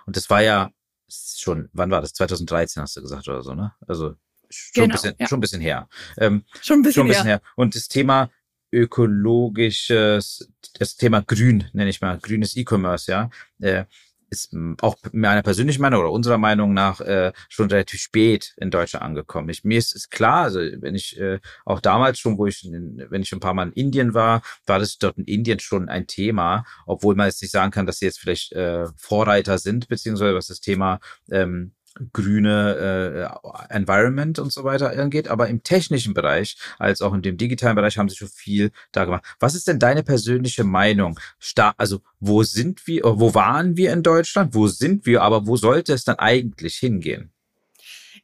Und 0.04 0.16
das 0.16 0.28
war 0.31 0.42
ja 0.42 0.71
schon, 1.09 1.69
wann 1.73 1.90
war 1.92 2.00
das? 2.00 2.12
2013 2.14 2.83
hast 2.83 2.97
du 2.97 3.02
gesagt 3.02 3.28
oder 3.28 3.42
so, 3.42 3.54
ne? 3.54 3.73
Also 3.87 4.14
schon, 4.50 4.73
genau, 4.75 4.85
ein, 4.85 4.90
bisschen, 4.90 5.14
ja. 5.19 5.28
schon 5.28 5.38
ein 5.38 5.40
bisschen 5.40 5.61
her. 5.61 5.88
Ähm, 6.19 6.45
schon 6.61 6.81
ein 6.81 6.83
bisschen, 6.83 6.95
schon 6.95 7.07
ein 7.07 7.09
bisschen 7.09 7.26
her. 7.26 7.35
her. 7.37 7.42
Und 7.54 7.75
das 7.76 7.88
Thema 7.88 8.31
ökologisches, 8.72 10.48
das 10.78 10.96
Thema 10.96 11.22
Grün, 11.22 11.64
nenne 11.72 11.90
ich 11.90 12.00
mal, 12.00 12.18
grünes 12.18 12.56
E-Commerce, 12.56 13.10
ja, 13.10 13.30
äh, 13.60 13.84
ist 14.32 14.56
auch 14.80 14.96
meiner 15.12 15.42
persönlichen 15.42 15.82
Meinung 15.82 16.00
oder 16.00 16.10
unserer 16.10 16.38
Meinung 16.38 16.72
nach 16.72 17.00
äh, 17.02 17.32
schon 17.50 17.70
relativ 17.70 18.00
spät 18.00 18.54
in 18.56 18.70
Deutschland 18.70 19.04
angekommen. 19.04 19.50
Ich, 19.50 19.62
mir 19.62 19.78
ist, 19.78 19.94
ist 19.94 20.10
klar, 20.10 20.44
also 20.44 20.58
wenn 20.58 20.94
ich 20.94 21.20
äh, 21.20 21.38
auch 21.66 21.80
damals 21.80 22.18
schon, 22.18 22.38
wo 22.38 22.46
ich, 22.46 22.64
in, 22.64 23.04
wenn 23.10 23.22
ich 23.22 23.32
ein 23.32 23.40
paar 23.40 23.52
Mal 23.54 23.68
in 23.68 23.72
Indien 23.72 24.14
war, 24.14 24.42
war 24.66 24.78
das 24.78 24.96
dort 24.96 25.18
in 25.18 25.24
Indien 25.24 25.60
schon 25.60 25.88
ein 25.88 26.06
Thema, 26.06 26.64
obwohl 26.86 27.14
man 27.14 27.26
jetzt 27.26 27.42
nicht 27.42 27.50
sagen 27.50 27.70
kann, 27.70 27.84
dass 27.86 27.98
sie 27.98 28.06
jetzt 28.06 28.20
vielleicht 28.20 28.52
äh, 28.52 28.86
Vorreiter 28.96 29.58
sind, 29.58 29.88
beziehungsweise 29.88 30.34
was 30.34 30.46
das 30.46 30.60
Thema 30.60 30.98
ähm, 31.30 31.72
grüne 32.12 33.30
äh, 33.70 33.75
Environment 33.75 34.38
und 34.38 34.52
so 34.52 34.64
weiter 34.64 34.90
angeht, 34.99 35.28
aber 35.28 35.49
im 35.49 35.62
technischen 35.62 36.14
Bereich 36.14 36.56
als 36.78 37.02
auch 37.02 37.14
in 37.14 37.22
dem 37.22 37.37
digitalen 37.37 37.76
Bereich 37.76 37.99
haben 37.99 38.08
sie 38.08 38.16
schon 38.16 38.28
viel 38.28 38.70
da 38.92 39.04
gemacht. 39.04 39.25
Was 39.40 39.54
ist 39.54 39.68
denn 39.68 39.78
deine 39.78 40.02
persönliche 40.02 40.64
Meinung? 40.64 41.18
Sta 41.38 41.75
also 41.76 42.00
wo 42.20 42.42
sind 42.42 42.87
wir, 42.87 43.02
wo 43.04 43.34
waren 43.34 43.76
wir 43.76 43.92
in 43.92 44.02
Deutschland? 44.02 44.54
Wo 44.54 44.68
sind 44.68 45.06
wir? 45.06 45.22
Aber 45.22 45.46
wo 45.46 45.56
sollte 45.56 45.92
es 45.92 46.04
dann 46.04 46.18
eigentlich 46.18 46.76
hingehen? 46.76 47.32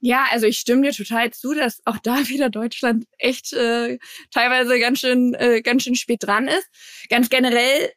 Ja, 0.00 0.26
also 0.30 0.46
ich 0.46 0.58
stimme 0.58 0.82
dir 0.82 0.92
total 0.92 1.32
zu, 1.32 1.54
dass 1.54 1.80
auch 1.84 1.98
da 1.98 2.16
wieder 2.28 2.50
Deutschland 2.50 3.04
echt 3.18 3.52
äh, 3.52 3.98
teilweise 4.32 4.78
ganz 4.78 5.00
schön, 5.00 5.34
äh, 5.34 5.62
ganz 5.62 5.82
schön 5.82 5.96
spät 5.96 6.22
dran 6.22 6.48
ist. 6.48 6.68
Ganz 7.08 7.28
generell 7.28 7.92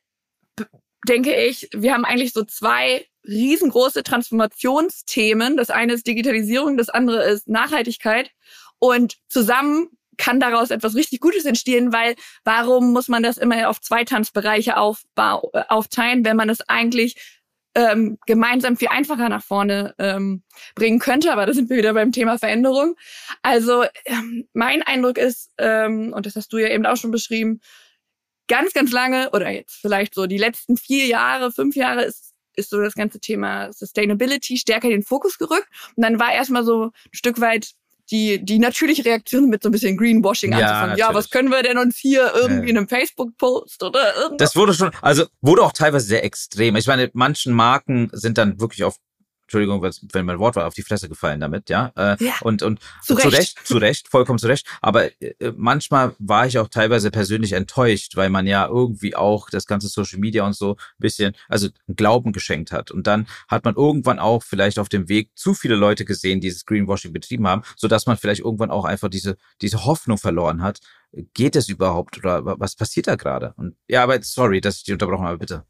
denke 1.07 1.33
ich, 1.33 1.69
wir 1.73 1.93
haben 1.93 2.05
eigentlich 2.05 2.33
so 2.33 2.43
zwei 2.43 3.05
riesengroße 3.27 4.03
Transformationsthemen. 4.03 5.57
Das 5.57 5.69
eine 5.69 5.93
ist 5.93 6.07
Digitalisierung, 6.07 6.77
das 6.77 6.89
andere 6.89 7.23
ist 7.23 7.47
Nachhaltigkeit. 7.47 8.31
Und 8.79 9.17
zusammen 9.29 9.89
kann 10.17 10.39
daraus 10.39 10.71
etwas 10.71 10.95
richtig 10.95 11.19
Gutes 11.19 11.45
entstehen, 11.45 11.93
weil 11.93 12.15
warum 12.43 12.93
muss 12.93 13.07
man 13.07 13.23
das 13.23 13.37
immer 13.37 13.69
auf 13.69 13.81
zwei 13.81 14.03
Tanzbereiche 14.03 14.71
äh, 14.71 15.63
aufteilen, 15.67 16.25
wenn 16.25 16.37
man 16.37 16.49
es 16.49 16.61
eigentlich 16.67 17.15
ähm, 17.75 18.17
gemeinsam 18.25 18.75
viel 18.75 18.89
einfacher 18.89 19.29
nach 19.29 19.43
vorne 19.43 19.95
ähm, 19.97 20.43
bringen 20.75 20.99
könnte. 20.99 21.31
Aber 21.31 21.45
da 21.45 21.53
sind 21.53 21.69
wir 21.69 21.77
wieder 21.77 21.93
beim 21.93 22.11
Thema 22.11 22.37
Veränderung. 22.37 22.95
Also 23.41 23.85
ähm, 24.05 24.47
mein 24.53 24.83
Eindruck 24.83 25.17
ist, 25.17 25.51
ähm, 25.57 26.13
und 26.13 26.25
das 26.25 26.35
hast 26.35 26.51
du 26.51 26.57
ja 26.57 26.69
eben 26.69 26.85
auch 26.85 26.97
schon 26.97 27.11
beschrieben, 27.11 27.61
ganz, 28.47 28.73
ganz 28.73 28.91
lange 28.91 29.29
oder 29.31 29.49
jetzt 29.49 29.79
vielleicht 29.79 30.13
so 30.13 30.25
die 30.27 30.37
letzten 30.37 30.75
vier 30.75 31.05
Jahre, 31.05 31.51
fünf 31.51 31.75
Jahre 31.75 32.03
ist, 32.03 32.30
ist 32.55 32.69
so 32.69 32.79
das 32.81 32.95
ganze 32.95 33.19
Thema 33.19 33.71
Sustainability 33.71 34.57
stärker 34.57 34.87
in 34.87 34.91
den 34.91 35.03
Fokus 35.03 35.37
gerückt. 35.37 35.67
Und 35.95 36.03
dann 36.03 36.19
war 36.19 36.33
erstmal 36.33 36.63
so 36.63 36.85
ein 36.85 36.91
Stück 37.11 37.39
weit 37.41 37.71
die, 38.11 38.43
die 38.43 38.59
natürliche 38.59 39.05
Reaktion 39.05 39.49
mit 39.49 39.63
so 39.63 39.69
ein 39.69 39.71
bisschen 39.71 39.97
Greenwashing 39.97 40.51
ja, 40.51 40.57
anzufangen. 40.57 40.89
Natürlich. 40.89 41.07
Ja, 41.07 41.13
was 41.13 41.29
können 41.29 41.49
wir 41.49 41.63
denn 41.63 41.77
uns 41.77 41.97
hier 41.97 42.31
irgendwie 42.35 42.67
ja. 42.67 42.71
in 42.71 42.77
einem 42.77 42.87
Facebook-Post 42.87 43.83
oder 43.83 44.15
irgendwas? 44.15 44.49
Das 44.49 44.55
wurde 44.55 44.73
schon, 44.73 44.91
also 45.01 45.25
wurde 45.41 45.63
auch 45.63 45.71
teilweise 45.71 46.05
sehr 46.05 46.23
extrem. 46.23 46.75
Ich 46.75 46.87
meine, 46.87 47.09
manchen 47.13 47.53
Marken 47.53 48.09
sind 48.11 48.37
dann 48.37 48.59
wirklich 48.59 48.83
auf 48.83 48.97
Entschuldigung, 49.51 49.81
wenn 50.13 50.25
mein 50.25 50.39
Wort 50.39 50.55
war, 50.55 50.65
auf 50.65 50.73
die 50.73 50.81
Fresse 50.81 51.09
gefallen 51.09 51.41
damit, 51.41 51.69
ja. 51.69 51.91
Äh, 51.97 52.23
ja 52.23 52.35
und 52.41 52.63
und 52.63 52.79
zu, 53.03 53.15
zu 53.15 53.27
Recht. 53.27 53.37
Recht, 53.37 53.67
zu 53.67 53.77
Recht, 53.77 54.07
vollkommen 54.07 54.39
zu 54.39 54.47
Recht. 54.47 54.65
Aber 54.81 55.09
äh, 55.21 55.33
manchmal 55.57 56.15
war 56.19 56.47
ich 56.47 56.57
auch 56.57 56.69
teilweise 56.69 57.11
persönlich 57.11 57.51
enttäuscht, 57.51 58.15
weil 58.15 58.29
man 58.29 58.47
ja 58.47 58.65
irgendwie 58.67 59.13
auch 59.15 59.49
das 59.49 59.65
ganze 59.65 59.89
Social 59.89 60.19
Media 60.19 60.45
und 60.45 60.53
so 60.53 60.71
ein 60.71 60.99
bisschen, 60.99 61.33
also 61.49 61.67
Glauben 61.87 62.31
geschenkt 62.31 62.71
hat. 62.71 62.91
Und 62.91 63.07
dann 63.07 63.27
hat 63.49 63.65
man 63.65 63.75
irgendwann 63.75 64.19
auch 64.19 64.41
vielleicht 64.41 64.79
auf 64.79 64.87
dem 64.87 65.09
Weg 65.09 65.31
zu 65.35 65.53
viele 65.53 65.75
Leute 65.75 66.05
gesehen, 66.05 66.39
die 66.39 66.51
dieses 66.51 66.65
Greenwashing 66.65 67.13
betrieben 67.13 67.47
haben, 67.47 67.63
so 67.75 67.87
dass 67.87 68.05
man 68.05 68.17
vielleicht 68.17 68.41
irgendwann 68.41 68.71
auch 68.71 68.85
einfach 68.85 69.09
diese 69.09 69.37
diese 69.61 69.85
Hoffnung 69.85 70.17
verloren 70.17 70.61
hat. 70.61 70.79
Geht 71.33 71.55
es 71.57 71.67
überhaupt 71.67 72.17
oder 72.17 72.45
was 72.45 72.75
passiert 72.75 73.07
da 73.07 73.15
gerade? 73.15 73.53
Und 73.57 73.75
ja, 73.87 74.03
aber 74.03 74.21
sorry, 74.21 74.61
dass 74.61 74.77
ich 74.77 74.83
die 74.83 74.93
unterbrochen 74.93 75.25
habe, 75.25 75.39
bitte. 75.39 75.65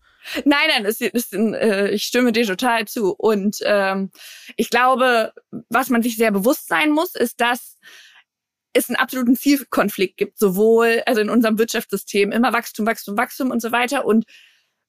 Nein, 0.46 0.70
nein, 0.70 0.84
das, 0.84 1.00
das, 1.00 1.32
äh, 1.34 1.90
ich 1.92 2.04
stimme 2.04 2.32
dir 2.32 2.46
total 2.46 2.88
zu. 2.88 3.14
Und 3.14 3.58
ähm, 3.64 4.12
ich 4.56 4.70
glaube, 4.70 5.34
was 5.70 5.90
man 5.90 6.04
sich 6.04 6.16
sehr 6.16 6.32
bewusst 6.32 6.68
sein 6.68 6.92
muss, 6.92 7.16
ist, 7.16 7.42
dass 7.42 7.78
es 8.74 8.90
einen 8.90 8.96
absoluten 8.96 9.36
Zielkonflikt 9.36 10.18
gibt, 10.18 10.40
sowohl 10.40 11.04
also 11.06 11.22
in 11.22 11.30
unserem 11.30 11.58
Wirtschaftssystem 11.58 12.32
immer 12.32 12.54
Wachstum, 12.54 12.86
Wachstum, 12.86 13.18
Wachstum 13.18 13.52
und 13.52 13.62
so 13.62 13.72
weiter. 13.72 14.06
Und 14.06 14.26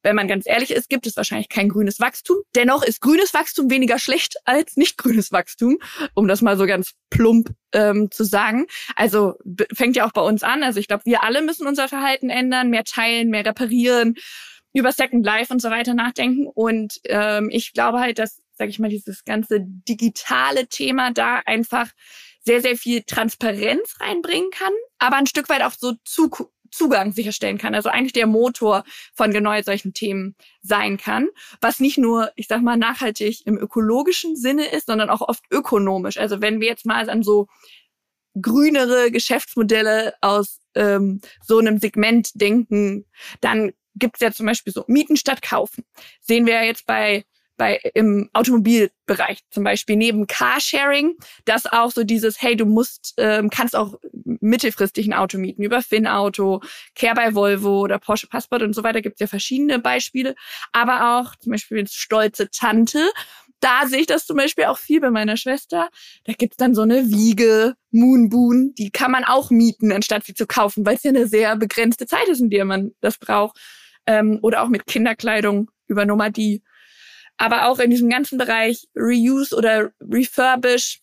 wenn 0.03 0.17
man 0.17 0.29
ganz 0.29 0.47
ehrlich 0.47 0.73
ist, 0.73 0.89
gibt 0.89 1.07
es 1.07 1.17
wahrscheinlich 1.17 1.49
kein 1.49 1.69
grünes 1.69 2.01
Wachstum. 2.01 2.39
Dennoch 2.55 2.83
ist 2.83 3.01
grünes 3.01 3.35
Wachstum 3.35 3.71
weniger 3.71 3.99
schlecht 3.99 4.37
als 4.45 4.77
nicht 4.77 4.99
grünes 4.99 5.31
Wachstum, 5.31 5.79
um 6.15 6.27
das 6.27 6.43
mal 6.43 6.57
so 6.57 6.67
ganz 6.67 6.93
plump 7.11 7.51
ähm, 7.73 8.11
zu 8.11 8.25
sagen. 8.25 8.67
Also 8.97 9.35
fängt 9.73 9.97
ja 9.97 10.07
auch 10.07 10.13
bei 10.13 10.23
uns 10.23 10.43
an. 10.43 10.63
Also 10.63 10.81
ich 10.81 10.89
glaube, 10.89 11.05
wir 11.05 11.23
alle 11.23 11.43
müssen 11.43 11.67
unser 11.67 11.89
Verhalten 11.89 12.31
ändern, 12.31 12.71
mehr 12.71 12.85
teilen, 12.85 13.31
mehr 13.31 13.47
reparieren, 13.47 14.17
über 14.73 14.93
Second 14.93 15.25
Life 15.25 15.53
und 15.53 15.61
so 15.61 15.71
weiter 15.71 15.95
nachdenken. 15.95 16.47
Und 16.47 17.01
ähm, 17.05 17.49
ich 17.51 17.73
glaube 17.73 18.01
halt, 18.01 18.19
dass, 18.19 18.43
sage 18.53 18.71
ich 18.71 18.79
mal, 18.79 18.91
dieses 18.91 19.25
ganze 19.25 19.61
digitale 19.61 20.67
Thema 20.67 21.13
da 21.13 21.43
einfach 21.45 21.89
sehr, 22.45 22.61
sehr 22.61 22.77
viel 22.77 23.03
Transparenz 23.03 23.97
reinbringen 24.01 24.51
kann, 24.51 24.73
aber 24.99 25.17
ein 25.17 25.27
Stück 25.27 25.49
weit 25.49 25.63
auch 25.63 25.75
so 25.79 25.93
zu, 26.05 26.31
Zugang 26.73 27.13
sicherstellen 27.13 27.59
kann. 27.59 27.75
Also 27.75 27.91
eigentlich 27.91 28.15
der 28.15 28.27
Motor 28.27 28.85
von 29.15 29.31
genau 29.31 29.61
solchen 29.63 29.93
Themen 29.93 30.35
sein 30.63 30.97
kann, 30.97 31.29
was 31.61 31.79
nicht 31.79 31.99
nur, 31.99 32.33
ich 32.35 32.49
sag 32.49 32.63
mal, 32.63 32.77
nachhaltig 32.77 33.47
im 33.47 33.59
ökologischen 33.59 34.35
Sinne 34.37 34.67
ist, 34.67 34.87
sondern 34.87 35.11
auch 35.11 35.21
oft 35.21 35.45
ökonomisch. 35.51 36.17
Also 36.17 36.41
wenn 36.41 36.61
wir 36.61 36.69
jetzt 36.69 36.87
mal 36.87 37.09
an 37.09 37.23
so 37.23 37.47
grünere 38.41 39.11
Geschäftsmodelle 39.11 40.15
aus 40.23 40.59
ähm, 40.75 41.21
so 41.45 41.59
einem 41.59 41.79
Segment 41.79 42.31
denken, 42.41 43.05
dann 43.43 43.73
gibt 43.95 44.17
es 44.17 44.21
ja 44.21 44.33
zum 44.33 44.47
Beispiel 44.47 44.73
so 44.73 44.85
Mieten 44.89 45.17
statt 45.17 45.43
Kaufen. 45.43 45.85
Sehen 46.21 46.47
wir 46.47 46.55
ja 46.55 46.63
jetzt 46.63 46.87
bei 46.87 47.25
bei 47.57 47.79
im 47.95 48.29
Automobilbereich 48.33 49.41
zum 49.51 49.63
Beispiel 49.63 49.97
neben 49.97 50.27
Carsharing, 50.27 51.15
dass 51.45 51.67
auch 51.67 51.93
so 51.93 52.03
dieses, 52.03 52.41
hey, 52.41 52.57
du 52.57 52.65
musst, 52.65 53.15
ähm, 53.19 53.51
kannst 53.51 53.77
auch 53.77 53.95
mittelfristig 54.41 55.07
ein 55.07 55.13
Auto 55.13 55.39
mieten 55.39 55.63
über 55.63 55.83
Finn-Auto, 55.83 56.61
Care 56.97 57.15
bei 57.15 57.35
Volvo 57.35 57.83
oder 57.83 57.99
Porsche 57.99 58.27
Passport 58.27 58.63
und 58.63 58.75
so 58.75 58.83
weiter. 58.83 59.03
Gibt 59.03 59.17
es 59.17 59.21
ja 59.21 59.27
verschiedene 59.27 59.79
Beispiele, 59.79 60.35
aber 60.73 61.21
auch 61.21 61.37
zum 61.37 61.53
Beispiel 61.53 61.87
stolze 61.87 62.51
Tante. 62.51 63.11
Da 63.61 63.87
sehe 63.87 64.01
ich 64.01 64.07
das 64.07 64.27
zum 64.27 64.37
Beispiel 64.37 64.65
auch 64.65 64.79
viel 64.79 65.01
bei 65.01 65.11
meiner 65.11 65.37
Schwester. 65.37 65.89
Da 66.25 66.33
gibt's 66.33 66.57
dann 66.57 66.75
so 66.75 66.83
eine 66.83 67.11
Wiege, 67.11 67.77
Moonboon, 67.93 68.75
die 68.77 68.91
kann 68.91 69.13
man 69.13 69.23
auch 69.23 69.51
mieten, 69.51 69.93
anstatt 69.93 70.25
sie 70.25 70.35
zu 70.35 70.49
kaufen, 70.49 70.85
weil 70.85 70.97
es 70.97 71.05
ja 71.05 71.11
eine 71.11 71.29
sehr 71.29 71.55
begrenzte 71.55 72.07
Zeit 72.07 72.27
ist, 72.29 72.41
in 72.41 72.51
der 72.51 72.65
man 72.65 72.91
das 73.01 73.19
braucht. 73.19 73.61
Ähm, 74.07 74.39
oder 74.43 74.63
auch 74.63 74.69
mit 74.69 74.87
Kinderkleidung 74.87 75.71
über 75.87 76.05
Nomadie 76.07 76.63
aber 77.43 77.67
auch 77.69 77.79
in 77.79 77.91
diesem 77.91 78.09
ganzen 78.09 78.39
Bereich 78.39 78.87
Reuse 78.97 79.57
oder 79.57 79.91
Refurbish 80.01 81.01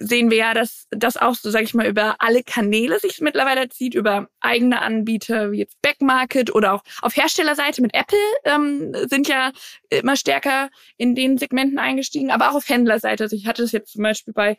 sehen 0.00 0.30
wir 0.30 0.38
ja, 0.38 0.54
dass 0.54 0.86
das 0.90 1.16
auch 1.16 1.34
so, 1.34 1.50
sage 1.50 1.64
ich 1.64 1.74
mal, 1.74 1.86
über 1.86 2.16
alle 2.20 2.44
Kanäle 2.44 3.00
sich 3.00 3.20
mittlerweile 3.20 3.68
zieht, 3.68 3.94
über 3.94 4.28
eigene 4.40 4.80
Anbieter 4.80 5.50
wie 5.50 5.58
jetzt 5.58 5.76
Backmarket 5.82 6.54
oder 6.54 6.72
auch 6.72 6.82
auf 7.02 7.16
Herstellerseite 7.16 7.82
mit 7.82 7.94
Apple 7.94 8.18
ähm, 8.44 8.94
sind 9.08 9.26
ja 9.28 9.50
immer 9.90 10.16
stärker 10.16 10.70
in 10.96 11.16
den 11.16 11.36
Segmenten 11.36 11.80
eingestiegen, 11.80 12.30
aber 12.30 12.50
auch 12.50 12.54
auf 12.54 12.68
Händlerseite. 12.68 13.24
Also 13.24 13.34
ich 13.34 13.48
hatte 13.48 13.62
das 13.62 13.72
jetzt 13.72 13.92
zum 13.92 14.04
Beispiel 14.04 14.32
bei 14.32 14.56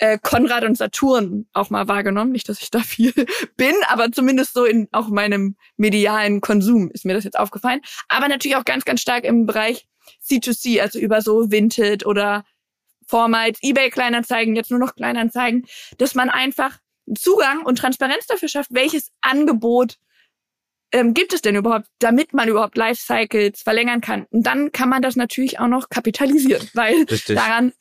äh, 0.00 0.18
Konrad 0.18 0.64
und 0.64 0.76
Saturn 0.76 1.46
auch 1.52 1.70
mal 1.70 1.86
wahrgenommen. 1.86 2.32
Nicht, 2.32 2.48
dass 2.48 2.60
ich 2.60 2.70
da 2.70 2.80
viel 2.80 3.12
bin, 3.56 3.74
aber 3.88 4.10
zumindest 4.10 4.54
so 4.54 4.64
in 4.64 4.88
auch 4.92 5.08
meinem 5.08 5.56
medialen 5.76 6.40
Konsum 6.40 6.90
ist 6.90 7.04
mir 7.04 7.14
das 7.14 7.24
jetzt 7.24 7.38
aufgefallen. 7.38 7.80
Aber 8.08 8.28
natürlich 8.28 8.56
auch 8.56 8.64
ganz, 8.64 8.84
ganz 8.84 9.00
stark 9.00 9.24
im 9.24 9.46
Bereich 9.46 9.86
C2C, 10.26 10.80
also 10.80 10.98
über 10.98 11.20
so 11.20 11.50
Vinted 11.50 12.06
oder 12.06 12.44
vormals 13.06 13.58
eBay 13.62 13.90
Kleinanzeigen, 13.90 14.56
jetzt 14.56 14.70
nur 14.70 14.80
noch 14.80 14.94
Kleinanzeigen, 14.94 15.66
dass 15.98 16.14
man 16.14 16.30
einfach 16.30 16.78
Zugang 17.18 17.64
und 17.64 17.76
Transparenz 17.76 18.26
dafür 18.26 18.48
schafft, 18.48 18.72
welches 18.72 19.10
Angebot 19.20 19.98
ähm, 20.92 21.12
gibt 21.14 21.32
es 21.32 21.42
denn 21.42 21.56
überhaupt, 21.56 21.86
damit 21.98 22.32
man 22.32 22.48
überhaupt 22.48 22.76
Lifecycles 22.76 23.62
verlängern 23.62 24.00
kann. 24.00 24.26
Und 24.30 24.44
dann 24.44 24.72
kann 24.72 24.88
man 24.88 25.02
das 25.02 25.16
natürlich 25.16 25.60
auch 25.60 25.66
noch 25.66 25.88
kapitalisieren, 25.88 26.68
weil 26.74 26.94
Richtig. 27.02 27.36
daran 27.36 27.72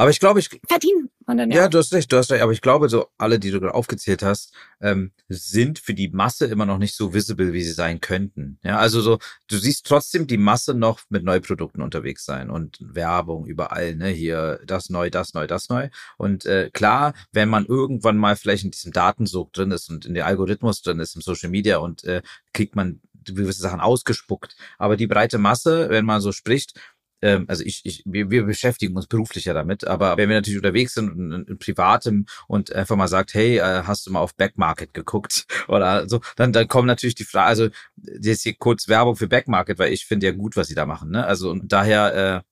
aber 0.00 0.10
ich 0.10 0.18
glaube, 0.18 0.40
ich. 0.40 0.48
Verdienen 0.66 1.10
man 1.26 1.36
dann 1.36 1.50
ja. 1.50 1.62
Ja, 1.62 1.68
du 1.68 1.76
hast 1.76 1.92
recht, 1.92 2.10
du 2.10 2.16
hast 2.16 2.30
recht. 2.32 2.42
Aber 2.42 2.52
ich 2.52 2.62
glaube, 2.62 2.88
so 2.88 3.08
alle, 3.18 3.38
die 3.38 3.50
du 3.50 3.60
gerade 3.60 3.74
aufgezählt 3.74 4.22
hast, 4.22 4.54
ähm, 4.80 5.12
sind 5.28 5.78
für 5.78 5.92
die 5.92 6.08
Masse 6.08 6.46
immer 6.46 6.64
noch 6.64 6.78
nicht 6.78 6.94
so 6.94 7.12
visible, 7.12 7.52
wie 7.52 7.62
sie 7.62 7.72
sein 7.72 8.00
könnten. 8.00 8.58
Ja, 8.62 8.78
also 8.78 9.02
so, 9.02 9.18
du 9.48 9.58
siehst 9.58 9.86
trotzdem 9.86 10.26
die 10.26 10.38
Masse 10.38 10.72
noch 10.72 11.00
mit 11.10 11.22
Neuprodukten 11.22 11.82
unterwegs 11.82 12.24
sein 12.24 12.48
und 12.48 12.78
Werbung 12.80 13.44
überall, 13.44 13.94
ne? 13.94 14.08
Hier 14.08 14.60
das 14.66 14.88
neu, 14.88 15.10
das 15.10 15.34
neu, 15.34 15.46
das 15.46 15.68
neu. 15.68 15.90
Und 16.16 16.46
äh, 16.46 16.70
klar, 16.72 17.12
wenn 17.32 17.50
man 17.50 17.66
irgendwann 17.66 18.16
mal 18.16 18.36
vielleicht 18.36 18.64
in 18.64 18.70
diesem 18.70 18.92
Datensog 18.92 19.52
drin 19.52 19.70
ist 19.70 19.90
und 19.90 20.06
in 20.06 20.14
der 20.14 20.24
Algorithmus 20.24 20.80
drin 20.80 20.98
ist, 20.98 21.14
im 21.14 21.20
Social 21.20 21.50
Media 21.50 21.76
und 21.76 22.04
äh, 22.04 22.22
kriegt 22.54 22.74
man 22.74 23.00
gewisse 23.24 23.60
Sachen 23.60 23.80
ausgespuckt. 23.80 24.56
Aber 24.78 24.96
die 24.96 25.06
breite 25.06 25.36
Masse, 25.38 25.90
wenn 25.90 26.06
man 26.06 26.22
so 26.22 26.32
spricht, 26.32 26.80
ähm, 27.22 27.44
also 27.48 27.64
ich, 27.64 27.80
ich 27.84 28.02
wir, 28.06 28.30
wir 28.30 28.44
beschäftigen 28.44 28.96
uns 28.96 29.06
beruflich 29.06 29.44
ja 29.44 29.54
damit, 29.54 29.86
aber 29.86 30.16
wenn 30.16 30.28
wir 30.28 30.36
natürlich 30.36 30.58
unterwegs 30.58 30.94
sind 30.94 31.10
und 31.10 31.32
in, 31.32 31.44
in 31.44 31.58
privatem 31.58 32.26
und 32.48 32.72
einfach 32.72 32.96
mal 32.96 33.08
sagt, 33.08 33.34
hey, 33.34 33.58
äh, 33.58 33.82
hast 33.84 34.06
du 34.06 34.10
mal 34.10 34.20
auf 34.20 34.34
Backmarket 34.34 34.94
geguckt 34.94 35.46
oder 35.68 36.08
so, 36.08 36.20
dann 36.36 36.52
dann 36.52 36.68
kommen 36.68 36.86
natürlich 36.86 37.14
die 37.14 37.24
Frage, 37.24 37.46
also 37.46 37.68
jetzt 38.20 38.42
hier 38.42 38.54
kurz 38.54 38.88
Werbung 38.88 39.16
für 39.16 39.28
Backmarket, 39.28 39.78
weil 39.78 39.92
ich 39.92 40.06
finde 40.06 40.26
ja 40.26 40.32
gut, 40.32 40.56
was 40.56 40.68
sie 40.68 40.74
da 40.74 40.86
machen, 40.86 41.10
ne? 41.10 41.26
Also 41.26 41.50
und 41.50 41.72
daher 41.72 42.14
äh, 42.14 42.50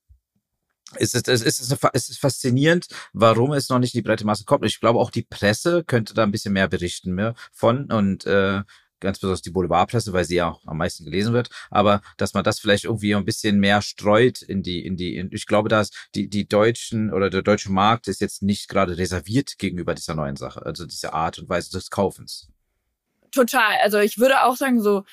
es 0.95 1.13
ist, 1.13 1.27
es, 1.27 1.41
ist, 1.43 1.59
es 1.93 2.09
ist 2.09 2.19
faszinierend, 2.19 2.87
warum 3.13 3.53
es 3.53 3.69
noch 3.69 3.79
nicht 3.79 3.93
in 3.93 3.99
die 3.99 4.07
breite 4.07 4.25
Masse 4.25 4.45
kommt. 4.45 4.65
Ich 4.65 4.79
glaube, 4.79 4.99
auch 4.99 5.11
die 5.11 5.21
Presse 5.21 5.83
könnte 5.83 6.13
da 6.13 6.23
ein 6.23 6.31
bisschen 6.31 6.53
mehr 6.53 6.67
berichten 6.67 7.13
mehr 7.13 7.35
von. 7.51 7.91
Und 7.91 8.25
äh, 8.25 8.63
ganz 8.99 9.19
besonders 9.19 9.41
die 9.41 9.51
Boulevardpresse, 9.51 10.13
weil 10.13 10.25
sie 10.25 10.35
ja 10.35 10.49
auch 10.49 10.65
am 10.65 10.77
meisten 10.77 11.05
gelesen 11.05 11.33
wird, 11.33 11.49
aber 11.69 12.01
dass 12.17 12.33
man 12.33 12.43
das 12.43 12.59
vielleicht 12.59 12.85
irgendwie 12.85 13.15
ein 13.15 13.25
bisschen 13.25 13.59
mehr 13.59 13.81
streut 13.81 14.41
in 14.41 14.63
die, 14.63 14.85
in 14.85 14.97
die, 14.97 15.15
in, 15.15 15.29
ich 15.31 15.45
glaube, 15.45 15.69
dass 15.69 15.91
die, 16.15 16.29
die 16.29 16.47
Deutschen 16.47 17.13
oder 17.13 17.29
der 17.29 17.41
deutsche 17.41 17.71
Markt 17.71 18.07
ist 18.07 18.21
jetzt 18.21 18.41
nicht 18.41 18.69
gerade 18.69 18.97
reserviert 18.97 19.57
gegenüber 19.57 19.95
dieser 19.95 20.15
neuen 20.15 20.35
Sache, 20.35 20.65
also 20.65 20.85
dieser 20.85 21.13
Art 21.13 21.39
und 21.39 21.49
Weise 21.49 21.71
des 21.71 21.89
Kaufens. 21.89 22.49
Total. 23.31 23.77
Also 23.83 23.99
ich 23.99 24.17
würde 24.17 24.43
auch 24.43 24.55
sagen, 24.55 24.81
so, 24.81 25.03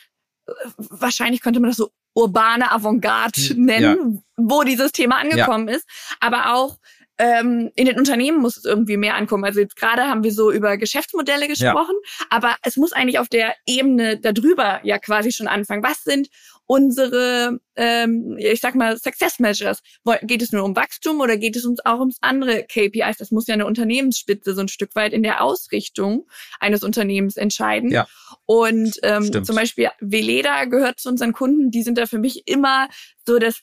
äh, 0.47 0.53
wahrscheinlich 0.77 1.41
könnte 1.43 1.61
man 1.61 1.71
das 1.71 1.77
so 1.77 1.91
urbane 2.15 2.73
Avantgarde 2.73 3.41
hm, 3.41 3.65
nennen, 3.65 4.15
ja. 4.15 4.23
wo 4.37 4.63
dieses 4.63 4.93
Thema 4.93 5.19
angekommen 5.19 5.69
ja. 5.69 5.77
ist, 5.77 5.87
aber 6.19 6.55
auch 6.55 6.79
ähm, 7.19 7.71
in 7.75 7.87
den 7.87 7.99
Unternehmen 7.99 8.41
muss 8.41 8.57
es 8.57 8.65
irgendwie 8.65 8.97
mehr 8.97 9.15
ankommen. 9.15 9.45
Also 9.45 9.61
jetzt 9.61 9.77
gerade 9.77 10.03
haben 10.03 10.23
wir 10.23 10.33
so 10.33 10.51
über 10.51 10.77
Geschäftsmodelle 10.77 11.49
gesprochen, 11.49 11.95
ja. 12.21 12.27
aber 12.31 12.57
es 12.63 12.77
muss 12.77 12.93
eigentlich 12.93 13.19
auf 13.19 13.29
der 13.29 13.55
Ebene 13.67 14.19
darüber 14.19 14.81
ja 14.85 14.99
quasi 14.99 15.33
schon 15.33 15.49
anfangen. 15.49 15.83
Was 15.83 16.05
sind 16.05 16.29
unsere, 16.67 17.59
ähm, 17.77 18.37
ich 18.39 18.61
sag 18.61 18.75
mal, 18.75 18.99
Success 18.99 19.39
Measures? 19.39 19.83
Geht 20.23 20.43
es 20.43 20.53
nur 20.53 20.65
um 20.65 20.77
Wachstum 20.77 21.21
oder 21.21 21.37
geht 21.37 21.57
es 21.57 21.65
uns 21.65 21.85
auch 21.85 22.01
ums 22.01 22.19
andere 22.21 22.65
KPIs? 22.65 23.17
Das 23.19 23.31
muss 23.31 23.47
ja 23.47 23.55
eine 23.55 23.67
Unternehmensspitze 23.67 24.55
so 24.55 24.61
ein 24.61 24.69
Stück 24.69 24.95
weit 24.95 25.13
in 25.13 25.23
der 25.23 25.43
Ausrichtung 25.43 26.27
eines 26.61 26.83
Unternehmens 26.83 27.37
entscheiden. 27.37 27.91
Ja. 27.91 28.07
Und 28.45 28.99
ähm, 29.03 29.45
zum 29.45 29.57
Beispiel 29.57 29.89
Veleda 30.01 30.65
gehört 30.65 31.01
zu 31.01 31.09
unseren 31.09 31.33
Kunden, 31.33 31.71
die 31.71 31.83
sind 31.83 31.99
da 31.99 32.07
für 32.07 32.19
mich 32.19 32.47
immer 32.47 32.89
so 33.25 33.39
das 33.39 33.63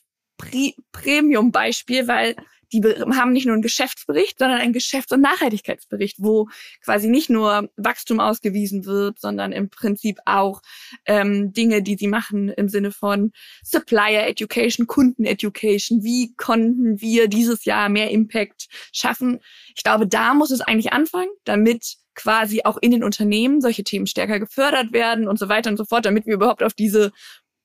Premium-Beispiel, 0.92 2.08
weil 2.08 2.34
die 2.74 2.82
haben 2.82 3.32
nicht 3.32 3.46
nur 3.46 3.54
einen 3.54 3.62
Geschäftsbericht, 3.62 4.38
sondern 4.38 4.60
einen 4.60 4.72
Geschäfts- 4.72 5.12
und 5.12 5.20
Nachhaltigkeitsbericht, 5.20 6.16
wo 6.18 6.48
quasi 6.82 7.08
nicht 7.08 7.30
nur 7.30 7.68
Wachstum 7.76 8.18
ausgewiesen 8.18 8.84
wird, 8.84 9.20
sondern 9.20 9.52
im 9.52 9.70
Prinzip 9.70 10.18
auch 10.24 10.60
ähm, 11.06 11.52
Dinge, 11.52 11.82
die 11.82 11.96
sie 11.96 12.08
machen 12.08 12.48
im 12.48 12.68
Sinne 12.68 12.90
von 12.90 13.32
Supplier 13.62 14.26
Education, 14.26 14.86
Kunden 14.86 15.24
Education. 15.24 16.02
Wie 16.02 16.34
konnten 16.34 17.00
wir 17.00 17.28
dieses 17.28 17.64
Jahr 17.64 17.88
mehr 17.88 18.10
Impact 18.10 18.66
schaffen? 18.92 19.40
Ich 19.76 19.84
glaube, 19.84 20.08
da 20.08 20.34
muss 20.34 20.50
es 20.50 20.60
eigentlich 20.60 20.92
anfangen, 20.92 21.30
damit 21.44 21.96
quasi 22.14 22.62
auch 22.64 22.78
in 22.80 22.90
den 22.90 23.04
Unternehmen 23.04 23.60
solche 23.60 23.84
Themen 23.84 24.06
stärker 24.06 24.38
gefördert 24.38 24.92
werden 24.92 25.28
und 25.28 25.38
so 25.38 25.48
weiter 25.48 25.70
und 25.70 25.76
so 25.76 25.84
fort, 25.84 26.06
damit 26.06 26.26
wir 26.26 26.34
überhaupt 26.34 26.62
auf 26.62 26.72
diese 26.72 27.12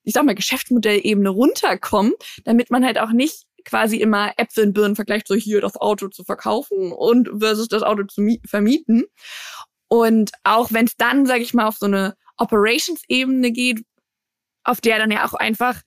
ich 0.02 0.14
sag 0.14 0.24
mal, 0.24 0.34
Geschäftsmodellebene 0.34 1.28
runterkommen, 1.28 2.14
damit 2.44 2.70
man 2.70 2.84
halt 2.84 2.98
auch 2.98 3.12
nicht 3.12 3.44
quasi 3.64 3.96
immer 3.96 4.32
Äpfel 4.36 4.66
und 4.66 4.72
Birnen 4.72 4.96
vergleicht, 4.96 5.28
so 5.28 5.34
hier 5.34 5.60
das 5.60 5.76
Auto 5.76 6.08
zu 6.08 6.24
verkaufen 6.24 6.92
und 6.92 7.28
versus 7.38 7.68
das 7.68 7.82
Auto 7.82 8.04
zu 8.04 8.38
vermieten. 8.46 9.04
Und 9.88 10.30
auch 10.44 10.72
wenn 10.72 10.86
es 10.86 10.96
dann, 10.96 11.26
sage 11.26 11.42
ich 11.42 11.54
mal, 11.54 11.66
auf 11.66 11.76
so 11.76 11.86
eine 11.86 12.14
Operations-Ebene 12.36 13.50
geht, 13.50 13.84
auf 14.64 14.80
der 14.80 14.98
dann 14.98 15.10
ja 15.10 15.26
auch 15.26 15.34
einfach, 15.34 15.80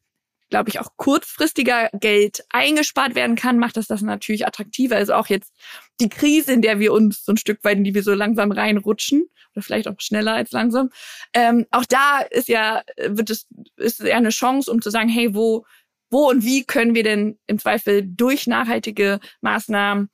glaube 0.49 0.69
ich, 0.69 0.79
auch 0.79 0.89
kurzfristiger 0.97 1.89
Geld 1.93 2.43
eingespart 2.49 3.15
werden 3.15 3.35
kann, 3.35 3.57
macht 3.57 3.77
das 3.77 3.87
das 3.87 4.01
natürlich 4.01 4.45
attraktiver. 4.45 4.95
Also 4.97 5.13
auch 5.13 5.27
jetzt 5.27 5.53
die 5.99 6.09
Krise, 6.09 6.53
in 6.53 6.61
der 6.61 6.79
wir 6.79 6.93
uns 6.93 7.23
so 7.23 7.31
ein 7.31 7.37
Stück 7.37 7.63
weit, 7.63 7.77
in 7.77 7.83
die 7.83 7.95
wir 7.95 8.03
so 8.03 8.13
langsam 8.13 8.51
reinrutschen, 8.51 9.29
oder 9.55 9.63
vielleicht 9.63 9.87
auch 9.87 9.95
schneller 9.99 10.33
als 10.33 10.51
langsam, 10.51 10.89
ähm, 11.33 11.65
auch 11.71 11.85
da 11.85 12.19
ist 12.19 12.49
ja, 12.49 12.81
wird 12.97 13.29
es, 13.29 13.47
ist 13.77 13.99
ja 14.01 14.15
eine 14.15 14.29
Chance, 14.29 14.71
um 14.71 14.81
zu 14.81 14.89
sagen, 14.89 15.09
hey, 15.09 15.33
wo 15.33 15.65
wo 16.13 16.29
und 16.29 16.45
wie 16.45 16.63
können 16.63 16.95
wir 16.95 17.03
denn 17.03 17.37
im 17.47 17.59
Zweifel 17.59 18.03
durch 18.05 18.47
nachhaltige 18.47 19.19
Maßnahmen 19.41 20.09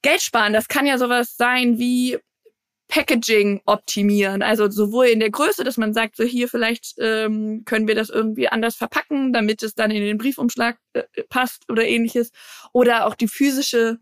Geld 0.00 0.22
sparen? 0.22 0.54
Das 0.54 0.68
kann 0.68 0.86
ja 0.86 0.96
sowas 0.96 1.36
sein 1.36 1.78
wie 1.78 2.18
Packaging 2.88 3.60
optimieren, 3.66 4.42
also 4.42 4.70
sowohl 4.70 5.06
in 5.06 5.20
der 5.20 5.30
Größe, 5.30 5.64
dass 5.64 5.76
man 5.76 5.92
sagt, 5.92 6.16
so 6.16 6.24
hier 6.24 6.48
vielleicht 6.48 6.94
ähm, 6.98 7.64
können 7.64 7.88
wir 7.88 7.96
das 7.96 8.10
irgendwie 8.10 8.48
anders 8.48 8.76
verpacken, 8.76 9.32
damit 9.32 9.62
es 9.62 9.74
dann 9.74 9.90
in 9.90 10.02
den 10.02 10.18
Briefumschlag 10.18 10.78
äh, 10.92 11.02
passt 11.28 11.68
oder 11.68 11.84
ähnliches, 11.84 12.30
oder 12.72 13.06
auch 13.06 13.16
die 13.16 13.28
physische 13.28 13.98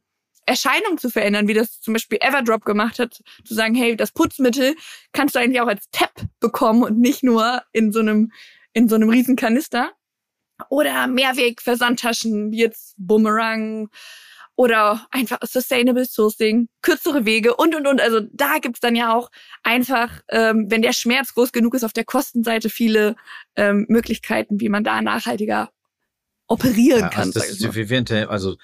Erscheinung 0.46 0.98
zu 0.98 1.08
verändern, 1.08 1.48
wie 1.48 1.54
das 1.54 1.80
zum 1.80 1.94
Beispiel 1.94 2.18
Everdrop 2.20 2.66
gemacht 2.66 2.98
hat, 2.98 3.22
zu 3.44 3.54
sagen, 3.54 3.74
hey, 3.74 3.96
das 3.96 4.12
Putzmittel 4.12 4.74
kannst 5.12 5.34
du 5.34 5.38
eigentlich 5.38 5.62
auch 5.62 5.68
als 5.68 5.88
Tab 5.90 6.12
bekommen 6.40 6.82
und 6.82 6.98
nicht 6.98 7.22
nur 7.22 7.62
in 7.72 7.92
so 7.92 8.00
einem 8.00 8.30
in 8.74 8.88
so 8.88 8.96
einem 8.96 9.08
riesen 9.08 9.36
Kanister. 9.36 9.92
Oder 10.68 11.06
Mehrweg-Versandtaschen, 11.06 12.52
wie 12.52 12.58
jetzt 12.58 12.94
Boomerang 12.96 13.88
oder 14.56 15.06
einfach 15.10 15.38
Sustainable 15.42 16.04
Sourcing, 16.04 16.68
kürzere 16.80 17.24
Wege 17.24 17.56
und, 17.56 17.74
und, 17.74 17.86
und. 17.86 18.00
Also 18.00 18.20
da 18.32 18.58
gibt's 18.58 18.80
dann 18.80 18.94
ja 18.94 19.14
auch 19.14 19.30
einfach, 19.62 20.20
ähm, 20.28 20.66
wenn 20.70 20.82
der 20.82 20.92
Schmerz 20.92 21.34
groß 21.34 21.52
genug 21.52 21.74
ist, 21.74 21.84
auf 21.84 21.92
der 21.92 22.04
Kostenseite 22.04 22.70
viele 22.70 23.16
ähm, 23.56 23.86
Möglichkeiten, 23.88 24.60
wie 24.60 24.68
man 24.68 24.84
da 24.84 25.02
nachhaltiger 25.02 25.70
operieren 26.46 27.00
ja, 27.00 27.08
kann. 27.08 27.32
Also, 27.34 27.40
das 27.40 28.28
also 28.28 28.56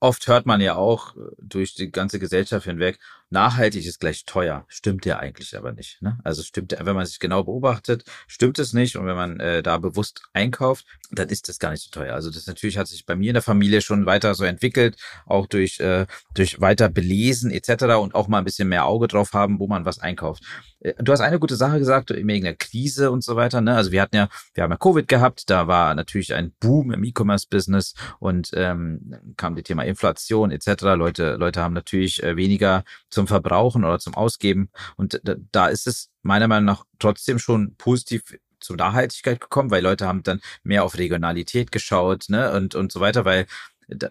oft 0.00 0.26
hört 0.26 0.46
man 0.46 0.60
ja 0.60 0.74
auch 0.74 1.16
äh, 1.16 1.20
durch 1.38 1.74
die 1.74 1.90
ganze 1.90 2.18
Gesellschaft 2.18 2.66
hinweg, 2.66 2.98
nachhaltig 3.30 3.86
ist 3.86 4.00
gleich 4.00 4.24
teuer. 4.24 4.64
Stimmt 4.68 5.06
ja 5.06 5.18
eigentlich 5.18 5.56
aber 5.56 5.72
nicht. 5.72 6.02
Ne? 6.02 6.18
Also 6.24 6.42
stimmt, 6.42 6.76
wenn 6.78 6.96
man 6.96 7.06
sich 7.06 7.20
genau 7.20 7.44
beobachtet, 7.44 8.04
stimmt 8.26 8.58
es 8.58 8.72
nicht. 8.72 8.96
Und 8.96 9.06
wenn 9.06 9.16
man 9.16 9.40
äh, 9.40 9.62
da 9.62 9.78
bewusst 9.78 10.22
einkauft, 10.32 10.84
dann 11.12 11.28
ist 11.28 11.48
das 11.48 11.58
gar 11.58 11.70
nicht 11.70 11.82
so 11.82 11.90
teuer. 11.90 12.14
Also 12.14 12.30
das 12.30 12.46
natürlich 12.46 12.76
hat 12.76 12.88
sich 12.88 13.06
bei 13.06 13.14
mir 13.14 13.30
in 13.30 13.34
der 13.34 13.42
Familie 13.42 13.80
schon 13.80 14.06
weiter 14.06 14.34
so 14.34 14.44
entwickelt, 14.44 14.96
auch 15.26 15.46
durch, 15.46 15.80
äh, 15.80 16.06
durch 16.34 16.60
weiter 16.60 16.88
belesen 16.88 17.50
etc. 17.50 17.84
und 18.00 18.14
auch 18.14 18.28
mal 18.28 18.38
ein 18.38 18.44
bisschen 18.44 18.68
mehr 18.68 18.84
Auge 18.84 19.08
drauf 19.08 19.32
haben, 19.32 19.60
wo 19.60 19.66
man 19.66 19.84
was 19.84 20.00
einkauft. 20.00 20.42
Äh, 20.80 20.94
du 20.98 21.12
hast 21.12 21.20
eine 21.20 21.38
gute 21.38 21.56
Sache 21.56 21.78
gesagt, 21.78 22.10
wegen 22.10 22.44
der 22.44 22.56
Krise 22.56 23.10
und 23.10 23.22
so 23.22 23.36
weiter. 23.36 23.60
Ne? 23.60 23.74
Also 23.74 23.92
wir 23.92 24.02
hatten 24.02 24.16
ja, 24.16 24.28
wir 24.54 24.64
haben 24.64 24.70
ja 24.72 24.76
Covid 24.76 25.06
gehabt, 25.06 25.48
da 25.50 25.66
war 25.66 25.94
natürlich 25.94 26.34
ein 26.34 26.52
Boom 26.60 26.92
im 26.92 27.04
E-Commerce-Business 27.04 27.94
und 28.18 28.50
ähm, 28.54 29.14
kam 29.36 29.54
die 29.54 29.62
Thema 29.62 29.84
Inflation 29.84 30.50
etc. 30.50 30.82
Leute, 30.96 31.36
Leute 31.36 31.60
haben 31.60 31.74
natürlich 31.74 32.22
äh, 32.22 32.36
weniger 32.36 32.84
zum 33.10 33.26
Verbrauchen 33.26 33.84
oder 33.84 33.98
zum 33.98 34.14
Ausgeben. 34.14 34.70
Und 34.96 35.20
da, 35.24 35.34
da 35.52 35.66
ist 35.68 35.86
es 35.86 36.10
meiner 36.22 36.48
Meinung 36.48 36.66
nach 36.66 36.84
trotzdem 36.98 37.38
schon 37.38 37.74
positiv 37.76 38.22
zur 38.60 38.76
Nachhaltigkeit 38.76 39.40
gekommen, 39.40 39.70
weil 39.70 39.82
Leute 39.82 40.06
haben 40.06 40.22
dann 40.22 40.40
mehr 40.62 40.84
auf 40.84 40.98
Regionalität 40.98 41.72
geschaut, 41.72 42.26
ne, 42.28 42.52
und, 42.52 42.74
und 42.74 42.92
so 42.92 43.00
weiter, 43.00 43.24
weil 43.24 43.46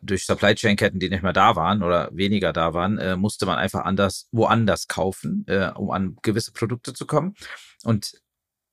durch 0.01 0.25
Supply 0.25 0.55
Chain 0.55 0.75
Ketten, 0.75 0.99
die 0.99 1.09
nicht 1.09 1.23
mehr 1.23 1.33
da 1.33 1.55
waren 1.55 1.83
oder 1.83 2.09
weniger 2.11 2.51
da 2.53 2.73
waren, 2.73 2.97
äh, 2.97 3.15
musste 3.15 3.45
man 3.45 3.57
einfach 3.57 3.85
anders 3.85 4.27
woanders 4.31 4.87
kaufen, 4.87 5.45
äh, 5.47 5.71
um 5.71 5.91
an 5.91 6.17
gewisse 6.21 6.51
Produkte 6.51 6.93
zu 6.93 7.05
kommen. 7.05 7.35
Und 7.83 8.13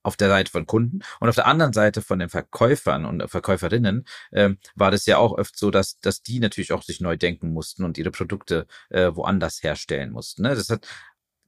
auf 0.06 0.16
der 0.16 0.28
Seite 0.28 0.50
von 0.50 0.66
Kunden 0.66 1.00
und 1.20 1.28
auf 1.28 1.34
der 1.34 1.46
anderen 1.46 1.72
Seite 1.72 2.00
von 2.00 2.18
den 2.18 2.28
Verkäufern 2.28 3.04
und 3.04 3.28
Verkäuferinnen 3.28 4.06
ähm, 4.32 4.58
war 4.74 4.90
das 4.90 5.06
ja 5.06 5.18
auch 5.18 5.32
oft 5.32 5.58
so, 5.58 5.70
dass, 5.70 5.98
dass 6.00 6.22
die 6.22 6.38
natürlich 6.38 6.72
auch 6.72 6.82
sich 6.82 7.00
neu 7.00 7.16
denken 7.16 7.52
mussten 7.52 7.84
und 7.84 7.98
ihre 7.98 8.10
Produkte 8.10 8.66
äh, 8.90 9.10
woanders 9.14 9.62
herstellen 9.62 10.12
mussten. 10.12 10.42
Ne? 10.42 10.54
Das 10.54 10.70
hat 10.70 10.86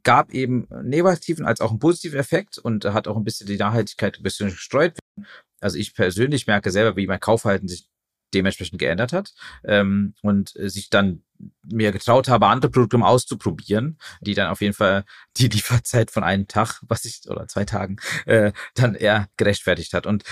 gab 0.03 0.33
eben 0.33 0.67
negativen 0.83 1.45
als 1.45 1.61
auch 1.61 1.71
einen 1.71 1.81
positiven 1.81 2.19
Effekt 2.19 2.59
und 2.59 2.85
hat 2.87 3.09
auch 3.09 3.17
ein 3.17 3.25
bisschen 3.25 3.47
die 3.47 3.59
Nachhaltigkeit 3.59 4.19
ein 4.19 4.23
bisschen 4.23 4.49
gestreut. 4.49 4.99
Also 5.61 5.77
ich 5.77 5.95
persönlich 5.95 6.47
merke 6.47 6.71
selber, 6.71 6.97
wie 6.97 7.07
mein 7.07 7.21
Kaufverhalten 7.21 7.69
sich 7.69 7.89
dementsprechend 8.35 8.79
geändert 8.79 9.13
hat 9.13 9.33
ähm, 9.65 10.15
und 10.23 10.53
sich 10.57 10.91
dann 10.91 11.23
mir 11.63 11.93
getraut 11.93 12.29
habe, 12.29 12.47
andere 12.47 12.71
Produkte 12.71 12.99
auszuprobieren, 12.99 13.99
die 14.21 14.35
dann 14.35 14.49
auf 14.49 14.61
jeden 14.61 14.75
Fall 14.75 15.05
die 15.37 15.49
Lieferzeit 15.49 16.11
von 16.11 16.25
einem 16.25 16.49
Tag, 16.49 16.81
was 16.83 17.05
ich, 17.05 17.29
oder 17.29 17.47
zwei 17.47 17.65
Tagen, 17.65 17.97
äh, 18.27 18.53
dann 18.75 18.95
eher 18.95 19.29
gerechtfertigt 19.37 19.95
hat. 19.95 20.07
Und 20.07 20.25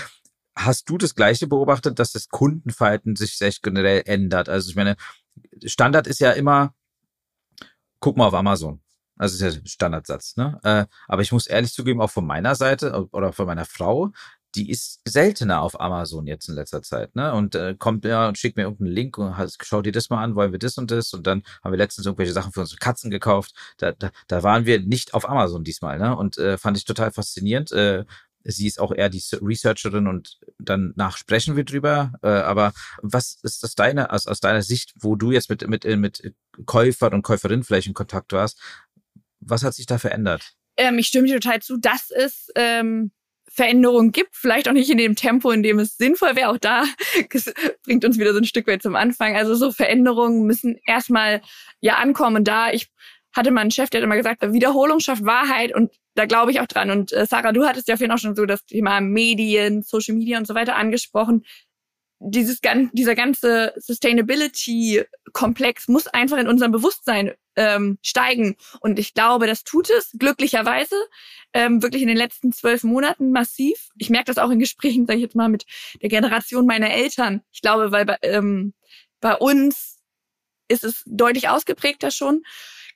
hast 0.56 0.88
du 0.88 0.98
das 0.98 1.14
Gleiche 1.14 1.46
beobachtet, 1.46 1.98
dass 1.98 2.12
das 2.12 2.28
Kundenverhalten 2.28 3.14
sich 3.16 3.38
sehr 3.38 3.52
generell 3.62 4.02
ändert? 4.06 4.48
Also 4.48 4.70
ich 4.70 4.76
meine, 4.76 4.96
Standard 5.64 6.06
ist 6.06 6.20
ja 6.20 6.32
immer, 6.32 6.74
guck 8.00 8.16
mal 8.16 8.26
auf 8.26 8.35
Amazon. 8.35 8.80
Also 9.18 9.35
ist 9.35 9.56
ja 9.56 9.61
Standardsatz, 9.64 10.37
ne? 10.37 10.61
Äh, 10.62 10.85
aber 11.09 11.22
ich 11.22 11.32
muss 11.32 11.46
ehrlich 11.46 11.72
zugeben, 11.72 12.02
auch 12.02 12.11
von 12.11 12.26
meiner 12.26 12.54
Seite 12.54 13.09
oder 13.12 13.32
von 13.32 13.46
meiner 13.46 13.64
Frau, 13.64 14.12
die 14.56 14.70
ist 14.70 15.00
seltener 15.04 15.60
auf 15.60 15.80
Amazon 15.80 16.26
jetzt 16.26 16.48
in 16.48 16.54
letzter 16.54 16.82
Zeit, 16.82 17.14
ne? 17.14 17.34
Und 17.34 17.54
äh, 17.54 17.74
kommt 17.78 18.04
ja 18.04 18.26
und 18.26 18.38
schickt 18.38 18.56
mir 18.56 18.64
irgendeinen 18.64 18.92
Link 18.92 19.18
und 19.18 19.36
hat, 19.36 19.54
schau 19.62 19.82
dir 19.82 19.92
das 19.92 20.08
mal 20.10 20.22
an, 20.22 20.34
wollen 20.34 20.52
wir 20.52 20.58
das 20.58 20.78
und 20.78 20.90
das? 20.90 21.12
Und 21.12 21.26
dann 21.26 21.42
haben 21.62 21.72
wir 21.72 21.78
letztens 21.78 22.06
irgendwelche 22.06 22.32
Sachen 22.32 22.52
für 22.52 22.60
unsere 22.60 22.78
Katzen 22.78 23.10
gekauft. 23.10 23.52
Da, 23.76 23.92
da, 23.92 24.10
da 24.28 24.42
waren 24.42 24.64
wir 24.64 24.80
nicht 24.80 25.14
auf 25.14 25.28
Amazon 25.28 25.62
diesmal, 25.62 25.98
ne? 25.98 26.16
Und 26.16 26.38
äh, 26.38 26.56
fand 26.56 26.76
ich 26.76 26.84
total 26.84 27.12
faszinierend. 27.12 27.70
Äh, 27.72 28.04
sie 28.44 28.66
ist 28.66 28.80
auch 28.80 28.92
eher 28.92 29.10
die 29.10 29.22
Researcherin 29.42 30.06
und 30.06 30.38
danach 30.58 31.18
sprechen 31.18 31.56
wir 31.56 31.64
drüber. 31.64 32.12
Äh, 32.22 32.28
aber 32.28 32.72
was 33.02 33.38
ist 33.42 33.62
das 33.62 33.74
deine, 33.74 34.10
aus, 34.10 34.26
aus 34.26 34.40
deiner 34.40 34.62
Sicht, 34.62 34.94
wo 34.98 35.16
du 35.16 35.32
jetzt 35.32 35.50
mit, 35.50 35.66
mit, 35.68 35.84
mit 35.84 36.34
Käufern 36.64 37.12
und 37.12 37.22
Käuferinnen 37.22 37.64
vielleicht 37.64 37.88
in 37.88 37.94
Kontakt 37.94 38.32
warst? 38.32 38.58
Was 39.40 39.62
hat 39.62 39.74
sich 39.74 39.86
da 39.86 39.98
verändert? 39.98 40.54
Ähm, 40.78 40.98
ich 40.98 41.08
stimme 41.08 41.26
dir 41.26 41.40
total 41.40 41.60
zu. 41.60 41.76
Das 41.78 42.10
ist 42.10 42.52
ähm, 42.54 43.12
Veränderungen 43.56 44.12
gibt, 44.12 44.36
vielleicht 44.36 44.68
auch 44.68 44.74
nicht 44.74 44.90
in 44.90 44.98
dem 44.98 45.16
Tempo, 45.16 45.50
in 45.50 45.62
dem 45.62 45.78
es 45.78 45.96
sinnvoll 45.96 46.36
wäre. 46.36 46.50
Auch 46.50 46.58
da 46.58 46.84
bringt 47.84 48.04
uns 48.04 48.18
wieder 48.18 48.32
so 48.32 48.38
ein 48.38 48.44
Stück 48.44 48.66
weit 48.66 48.82
zum 48.82 48.94
Anfang. 48.94 49.34
Also 49.34 49.54
so 49.54 49.72
Veränderungen 49.72 50.44
müssen 50.44 50.78
erstmal 50.86 51.40
ja 51.80 51.96
ankommen. 51.96 52.36
Und 52.36 52.48
da 52.48 52.70
ich 52.70 52.88
hatte 53.34 53.50
mal 53.50 53.62
einen 53.62 53.70
Chef, 53.70 53.90
der 53.90 54.00
hat 54.00 54.04
immer 54.04 54.16
gesagt, 54.16 54.42
Wiederholung 54.52 55.00
schafft 55.00 55.24
Wahrheit 55.24 55.74
und 55.74 55.90
da 56.14 56.26
glaube 56.26 56.50
ich 56.50 56.60
auch 56.60 56.66
dran. 56.66 56.90
Und 56.90 57.12
äh, 57.12 57.26
Sarah, 57.26 57.52
du 57.52 57.66
hattest 57.66 57.88
ja 57.88 57.96
vorhin 57.96 58.12
auch 58.12 58.18
schon 58.18 58.36
so 58.36 58.46
das 58.46 58.64
Thema 58.64 59.00
Medien, 59.00 59.82
Social 59.82 60.14
Media 60.14 60.38
und 60.38 60.46
so 60.46 60.54
weiter 60.54 60.76
angesprochen 60.76 61.44
dieses 62.18 62.60
dieser 62.92 63.14
ganze 63.14 63.74
Sustainability-Komplex 63.76 65.88
muss 65.88 66.06
einfach 66.06 66.38
in 66.38 66.48
unserem 66.48 66.72
Bewusstsein 66.72 67.34
ähm, 67.56 67.98
steigen. 68.02 68.56
Und 68.80 68.98
ich 68.98 69.14
glaube, 69.14 69.46
das 69.46 69.64
tut 69.64 69.90
es 69.90 70.10
glücklicherweise 70.18 70.96
ähm, 71.52 71.82
wirklich 71.82 72.02
in 72.02 72.08
den 72.08 72.16
letzten 72.16 72.52
zwölf 72.52 72.84
Monaten 72.84 73.32
massiv. 73.32 73.88
Ich 73.96 74.10
merke 74.10 74.26
das 74.26 74.38
auch 74.38 74.50
in 74.50 74.58
Gesprächen, 74.58 75.06
sage 75.06 75.18
ich 75.18 75.22
jetzt 75.22 75.36
mal, 75.36 75.48
mit 75.48 75.64
der 76.02 76.08
Generation 76.08 76.66
meiner 76.66 76.90
Eltern. 76.90 77.42
Ich 77.52 77.62
glaube, 77.62 77.92
weil 77.92 78.04
bei, 78.04 78.18
ähm, 78.22 78.74
bei 79.20 79.34
uns 79.34 79.98
ist 80.68 80.84
es 80.84 81.02
deutlich 81.06 81.48
ausgeprägter 81.48 82.10
schon. 82.10 82.42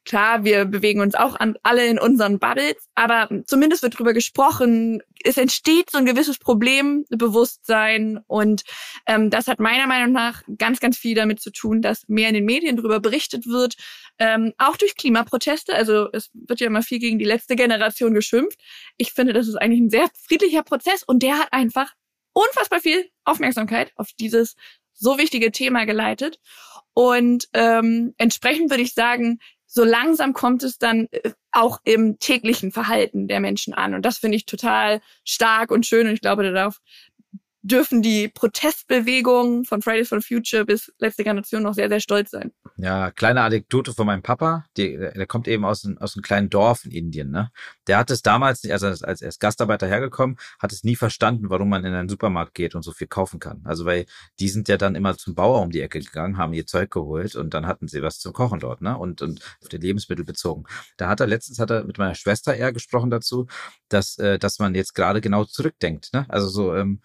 Klar, 0.07 0.45
wir 0.45 0.65
bewegen 0.65 1.01
uns 1.03 1.15
auch 1.15 1.37
an, 1.37 1.57
alle 1.63 1.87
in 1.87 1.99
unseren 1.99 2.39
Bubbles, 2.39 2.89
aber 2.95 3.29
zumindest 3.45 3.83
wird 3.83 3.99
drüber 3.99 4.15
gesprochen. 4.15 5.03
Es 5.23 5.37
entsteht 5.37 5.91
so 5.91 5.99
ein 5.99 6.07
gewisses 6.07 6.39
Problembewusstsein 6.39 8.19
und 8.27 8.63
ähm, 9.07 9.29
das 9.29 9.47
hat 9.47 9.61
meiner 9.61 9.87
Meinung 9.87 10.13
nach 10.13 10.43
ganz, 10.57 10.81
ganz 10.81 10.97
viel 10.97 11.15
damit 11.15 11.41
zu 11.41 11.53
tun, 11.53 11.83
dass 11.83 12.09
mehr 12.09 12.29
in 12.29 12.35
den 12.35 12.47
Medien 12.47 12.77
drüber 12.77 12.99
berichtet 12.99 13.47
wird, 13.47 13.75
ähm, 14.19 14.55
auch 14.57 14.79
durch 14.79 14.97
Klimaproteste. 14.97 15.75
Also 15.75 16.09
es 16.13 16.31
wird 16.33 16.61
ja 16.61 16.69
immer 16.69 16.83
viel 16.83 16.99
gegen 16.99 17.19
die 17.19 17.27
letzte 17.27 17.55
Generation 17.55 18.15
geschimpft. 18.15 18.59
Ich 18.97 19.13
finde, 19.13 19.35
das 19.35 19.49
ist 19.49 19.57
eigentlich 19.57 19.81
ein 19.81 19.91
sehr 19.91 20.09
friedlicher 20.27 20.63
Prozess 20.63 21.03
und 21.03 21.23
der 21.23 21.39
hat 21.39 21.53
einfach 21.53 21.93
unfassbar 22.33 22.81
viel 22.81 23.11
Aufmerksamkeit 23.25 23.93
auf 23.97 24.09
dieses 24.19 24.57
so 24.95 25.19
wichtige 25.19 25.53
Thema 25.53 25.85
geleitet. 25.85 26.39
Und 26.95 27.49
ähm, 27.53 28.15
entsprechend 28.19 28.71
würde 28.71 28.83
ich 28.83 28.95
sagen, 28.95 29.39
so 29.73 29.85
langsam 29.85 30.33
kommt 30.33 30.65
es 30.65 30.79
dann 30.79 31.07
äh, 31.13 31.31
auch 31.53 31.81
im 31.85 32.19
täglichen 32.19 32.73
Verhalten 32.73 33.29
der 33.29 33.39
Menschen 33.39 33.73
an. 33.73 33.95
Und 33.95 34.05
das 34.05 34.19
finde 34.19 34.37
ich 34.37 34.45
total 34.45 35.01
stark 35.25 35.71
und 35.71 35.87
schön. 35.87 36.09
Und 36.09 36.15
ich 36.15 36.21
glaube, 36.21 36.51
darauf 36.51 36.79
dürfen 37.63 38.01
die 38.01 38.29
Protestbewegungen 38.29 39.65
von 39.65 39.83
Fridays 39.83 40.09
for 40.09 40.21
Future 40.23 40.65
bis 40.65 40.93
letzte 40.99 41.25
Generation 41.25 41.63
noch 41.63 41.75
sehr, 41.75 41.89
sehr 41.89 42.01
stolz 42.01 42.31
sein. 42.31 42.53
Ja, 42.77 43.11
kleine 43.11 43.43
Anekdote 43.43 43.93
von 43.93 44.07
meinem 44.07 44.23
Papa, 44.23 44.65
die, 44.77 44.97
der 44.97 45.27
kommt 45.27 45.47
eben 45.47 45.65
aus, 45.65 45.85
ein, 45.85 45.99
aus 45.99 46.17
einem 46.17 46.23
kleinen 46.23 46.49
Dorf 46.49 46.85
in 46.85 46.91
Indien. 46.91 47.31
Ne? 47.31 47.51
Der 47.87 47.99
hat 47.99 48.11
es 48.11 48.23
damals, 48.23 48.65
also 48.69 48.87
als 48.87 49.03
er 49.03 49.27
als 49.27 49.39
Gastarbeiter 49.39 49.87
hergekommen, 49.87 50.37
hat 50.59 50.73
es 50.73 50.85
nie 50.85 50.97
verstanden, 50.97 51.51
warum 51.51 51.69
man 51.69 51.85
in 51.85 51.93
einen 51.93 52.09
Supermarkt 52.09 52.55
geht 52.55 52.75
und 52.75 52.83
so 52.83 52.93
viel 52.93 53.09
kaufen 53.09 53.41
kann. 53.41 53.61
Also 53.65 53.85
weil 53.85 54.07
die 54.39 54.49
sind 54.49 54.69
ja 54.69 54.79
dann 54.79 54.95
immer 54.95 55.17
zum 55.17 55.35
Bauer 55.35 55.61
um 55.61 55.71
die 55.71 55.83
Ecke 55.83 56.01
gegangen, 56.01 56.39
haben 56.39 56.55
ihr 56.55 56.67
Zeug 56.67 56.91
geholt 56.91 57.37
und 57.37 57.53
dann 57.53 57.67
hatten 57.67 57.89
sie 57.89 58.03
was 58.03 58.19
zum 58.19 58.33
Kochen 58.33 58.61
dort 58.61 58.81
ne? 58.81 58.97
und, 58.97 59.21
und 59.21 59.43
auf 59.61 59.69
die 59.69 59.77
Lebensmittel 59.77 60.25
bezogen. 60.25 60.65
Da 60.97 61.09
hat 61.09 61.21
er 61.21 61.27
letztens 61.27 61.59
hat 61.59 61.71
er 61.71 61.85
mit 61.85 61.99
meiner 61.99 62.15
Schwester 62.15 62.55
eher 62.55 62.73
gesprochen 62.73 63.11
dazu, 63.11 63.47
dass, 63.89 64.17
äh, 64.19 64.39
dass 64.39 64.59
man 64.59 64.75
jetzt 64.75 64.95
gerade 64.95 65.21
genau 65.21 65.45
zurückdenkt. 65.45 66.13
Ne? 66.15 66.25
Also 66.29 66.49
so, 66.49 66.75
ähm, 66.75 67.01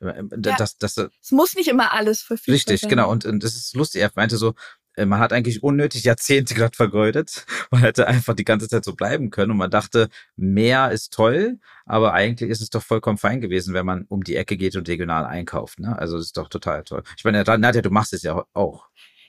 äh, 0.00 0.22
das, 0.30 0.78
das, 0.78 0.96
äh 0.96 1.08
es 1.22 1.32
muss 1.32 1.54
nicht 1.54 1.68
immer 1.68 1.92
alles 1.92 2.22
verfügbar 2.22 2.54
Richtig, 2.54 2.80
sein. 2.82 2.90
genau. 2.90 3.10
Und, 3.10 3.24
und 3.24 3.42
das 3.42 3.56
ist 3.56 3.74
lustig. 3.74 4.02
Er 4.02 4.10
meinte 4.14 4.36
so, 4.36 4.54
äh, 4.98 5.06
man 5.06 5.20
hat 5.20 5.32
eigentlich 5.32 5.62
unnötig 5.62 6.04
Jahrzehnte 6.04 6.54
gerade 6.54 6.76
vergeudet. 6.76 7.46
Man 7.70 7.82
hätte 7.82 8.06
einfach 8.06 8.34
die 8.34 8.44
ganze 8.44 8.68
Zeit 8.68 8.84
so 8.84 8.94
bleiben 8.94 9.30
können 9.30 9.52
und 9.52 9.58
man 9.58 9.70
dachte, 9.70 10.08
mehr 10.36 10.90
ist 10.90 11.12
toll, 11.12 11.58
aber 11.84 12.14
eigentlich 12.14 12.50
ist 12.50 12.62
es 12.62 12.70
doch 12.70 12.82
vollkommen 12.82 13.18
fein 13.18 13.40
gewesen, 13.40 13.74
wenn 13.74 13.84
man 13.84 14.04
um 14.08 14.24
die 14.24 14.36
Ecke 14.36 14.56
geht 14.56 14.74
und 14.76 14.88
regional 14.88 15.26
einkauft. 15.26 15.80
Ne? 15.80 15.96
Also 15.98 16.16
das 16.16 16.26
ist 16.26 16.36
doch 16.36 16.48
total 16.48 16.84
toll. 16.84 17.02
Ich 17.16 17.24
meine, 17.24 17.42
Nadja, 17.42 17.82
du 17.82 17.90
machst 17.90 18.14
es 18.14 18.22
ja 18.22 18.44
auch. 18.54 18.88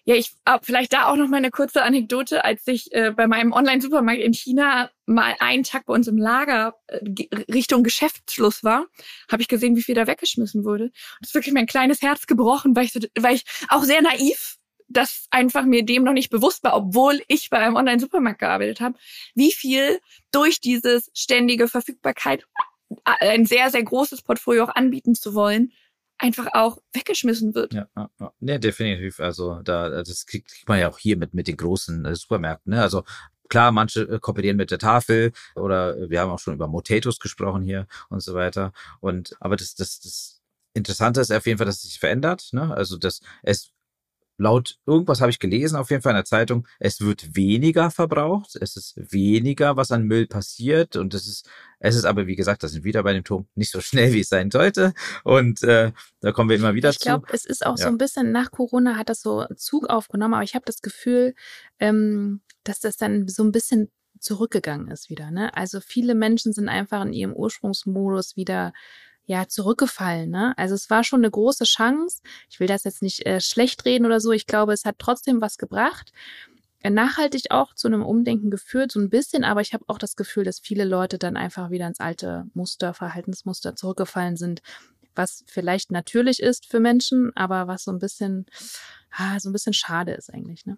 Ja, 0.10 0.15
ich 0.15 0.34
ah, 0.43 0.58
vielleicht 0.63 0.91
da 0.93 1.06
auch 1.06 1.17
noch 1.17 1.28
mal 1.28 1.38
eine 1.38 1.52
kurze 1.52 1.84
Anekdote, 1.84 2.43
als 2.43 2.65
ich 2.65 2.91
äh, 2.95 3.12
bei 3.12 3.28
meinem 3.28 3.52
Online-Supermarkt 3.52 4.19
in 4.19 4.34
China 4.34 4.89
mal 5.06 5.36
einen 5.39 5.63
Tag 5.63 5.86
bei 5.86 5.93
uns 5.93 6.08
im 6.08 6.17
Lager 6.17 6.74
äh, 6.88 6.98
Richtung 7.54 7.84
Geschäftsschluss 7.84 8.63
war, 8.63 8.88
habe 9.32 9.43
ich 9.43 9.48
gesehen, 9.48 9.76
wie 9.76 9.84
viel 9.84 9.93
da 9.93 10.08
weggeschmissen 10.08 10.65
wurde. 10.65 10.86
Und 10.86 10.93
das 11.22 11.30
ist 11.30 11.36
wirklich 11.36 11.54
mein 11.54 11.67
kleines 11.67 12.02
Herz 12.02 12.26
gebrochen, 12.26 12.76
weil 12.76 12.86
ich, 12.86 12.93
so, 12.93 13.00
weil 13.19 13.36
ich 13.36 13.43
auch 13.67 13.84
sehr 13.84 14.02
naiv 14.02 14.58
das 14.88 15.28
einfach 15.30 15.65
mir 15.65 15.86
dem 15.86 16.06
noch 16.06 16.13
nicht 16.13 16.32
bewusst 16.32 16.63
war, 16.63 16.76
obwohl 16.76 17.22
ich 17.28 17.52
bei 17.52 17.60
einem 17.60 17.76
Online-Supermarkt 17.76 18.39
gearbeitet 18.39 18.82
habe, 18.82 18.98
wie 19.36 19.52
viel 19.52 20.00
durch 20.32 20.60
dieses 20.60 21.12
ständige 21.13 21.67
Verfügbarkeit 21.67 22.48
äh, 23.06 23.30
ein 23.30 23.45
sehr, 23.45 23.69
sehr 23.69 23.84
großes 23.84 24.24
Portfolio 24.24 24.63
auch 24.63 24.76
anbieten 24.76 25.13
zu 25.13 25.36
wollen, 25.36 25.72
einfach 26.19 26.47
auch 26.53 26.77
weggeschmissen 26.93 27.55
wird. 27.55 27.73
Ja, 27.73 27.88
ja, 27.95 28.10
ja. 28.19 28.58
Definitiv. 28.58 29.19
Also 29.19 29.62
da, 29.63 29.89
das 29.89 30.25
kriegt 30.25 30.67
man 30.67 30.79
ja 30.79 30.89
auch 30.89 30.99
hier 30.99 31.17
mit, 31.17 31.34
mit 31.34 31.47
den 31.47 31.58
großen 31.58 32.05
äh, 32.05 32.15
Supermärkten. 32.15 32.73
Ne? 32.73 32.82
Also 32.82 33.03
klar, 33.49 33.71
manche 33.71 34.01
äh, 34.01 34.19
kooperieren 34.19 34.58
mit 34.58 34.71
der 34.71 34.79
Tafel 34.79 35.32
oder 35.55 35.97
äh, 35.97 36.10
wir 36.10 36.21
haben 36.21 36.32
auch 36.32 36.39
schon 36.39 36.53
über 36.53 36.67
Motatos 36.67 37.19
gesprochen 37.19 37.63
hier 37.63 37.88
und 38.10 38.21
so 38.21 38.34
weiter. 38.34 38.73
Und 38.99 39.36
aber 39.39 39.55
das, 39.55 39.75
das, 39.75 39.99
das 39.99 40.41
Interessante 40.73 41.21
ist 41.21 41.32
auf 41.32 41.47
jeden 41.47 41.58
Fall, 41.58 41.65
dass 41.65 41.77
es 41.77 41.89
sich 41.89 41.99
verändert. 41.99 42.49
Ne? 42.51 42.73
Also 42.75 42.97
dass 42.97 43.21
es 43.41 43.71
laut 44.39 44.80
irgendwas 44.86 45.21
habe 45.21 45.30
ich 45.30 45.39
gelesen, 45.39 45.75
auf 45.75 45.91
jeden 45.91 46.02
Fall 46.02 46.13
in 46.13 46.17
der 46.17 46.25
Zeitung, 46.25 46.65
es 46.80 47.02
wird 47.02 47.36
weniger 47.36 47.91
verbraucht, 47.91 48.56
es 48.56 48.75
ist 48.75 48.95
weniger, 49.12 49.78
was 49.78 49.91
an 49.91 50.04
Müll 50.04 50.28
passiert 50.28 50.95
und 50.95 51.13
es 51.13 51.28
ist, 51.28 51.49
es 51.80 51.95
ist 51.95 52.06
aber, 52.06 52.25
wie 52.25 52.36
gesagt, 52.36 52.63
das 52.63 52.71
sind 52.71 52.84
wieder 52.84 53.04
bei 53.04 53.13
dem 53.13 53.23
Turm 53.23 53.47
nicht 53.56 53.71
so 53.71 53.82
schnell, 53.82 54.13
wie 54.13 54.21
es 54.21 54.30
sein 54.30 54.49
sollte 54.49 54.93
und 55.23 55.62
äh, 55.63 55.91
da 56.21 56.32
kommen 56.32 56.49
wir 56.49 56.56
immer 56.56 56.73
wieder 56.73 56.89
ich 56.89 56.99
zu. 56.99 57.02
Ich 57.02 57.06
glaube, 57.06 57.28
es 57.32 57.45
ist 57.45 57.65
auch 57.65 57.78
ja. 57.78 57.84
so 57.84 57.89
ein 57.89 57.97
bisschen, 57.97 58.32
nach 58.32 58.49
Corona 58.49 58.95
hat 58.95 59.10
das 59.10 59.21
so 59.21 59.45
Zug 59.56 59.88
aufgenommen, 59.89 60.34
aber 60.34 60.43
ich 60.43 60.56
habe 60.56 60.65
das 60.65 60.82
Gefühl, 60.82 61.36
ähm, 61.80 62.41
dass 62.63 62.80
das 62.80 62.97
dann 62.97 63.28
so 63.28 63.43
ein 63.43 63.52
bisschen 63.52 63.91
zurückgegangen 64.19 64.89
ist 64.89 65.10
wieder. 65.10 65.32
Ne? 65.32 65.56
Also 65.56 65.80
viele 65.80 66.15
Menschen 66.15 66.54
sind 66.54 66.69
einfach 66.69 67.06
in 67.06 67.13
ihrem 67.13 67.34
Ursprungsmodus 67.34 68.36
wieder 68.36 68.73
ja 69.30 69.48
zurückgefallen. 69.48 70.32
Ne? 70.32 70.54
Also 70.58 70.74
es 70.74 70.89
war 70.89 71.04
schon 71.04 71.20
eine 71.20 71.30
große 71.30 71.63
Chance. 71.63 72.22
Ich 72.50 72.60
will 72.60 72.68
das 72.68 72.84
jetzt 72.84 73.04
nicht 73.04 73.26
äh, 73.28 73.39
schlecht 73.39 73.86
reden 73.86 74.08
oder 74.08 74.20
so. 74.20 74.32
Ich 74.32 74.48
glaube, 74.48 74.74
es 74.74 74.86
hat 74.86 74.96
trotzdem 74.98 75.39
was 75.39 75.60
gebracht. 75.60 76.12
Äh, 76.82 76.89
nachhaltig 76.89 77.52
auch 77.52 77.76
zu 77.76 77.88
einem 77.88 78.02
Umdenken 78.02 78.50
geführt, 78.50 78.92
so 78.92 79.00
ein 79.00 79.12
bisschen, 79.12 79.44
aber 79.44 79.62
ich 79.62 79.74
habe 79.74 79.84
auch 79.88 80.00
das 80.00 80.15
Gefühl, 80.15 80.46
dass 80.46 80.60
viele 80.60 80.84
Leute 80.84 81.20
dann 81.20 81.38
einfach 81.38 81.70
wieder 81.70 81.86
ins 81.86 82.00
alte 82.00 82.48
Muster, 82.56 82.96
Verhaltensmuster 82.96 83.76
zurückgefallen 83.76 84.36
sind, 84.36 84.63
was 85.13 85.44
vielleicht 85.46 85.92
natürlich 85.92 86.39
ist 86.42 86.65
für 86.65 86.80
Menschen, 86.80 87.32
aber 87.36 87.68
was 87.68 87.84
so 87.84 87.92
ein 87.92 88.00
bisschen, 88.00 88.48
ah, 89.12 89.39
so 89.39 89.50
ein 89.50 89.54
bisschen 89.54 89.74
schade 89.74 90.13
ist 90.13 90.34
eigentlich, 90.34 90.65
ne? 90.65 90.78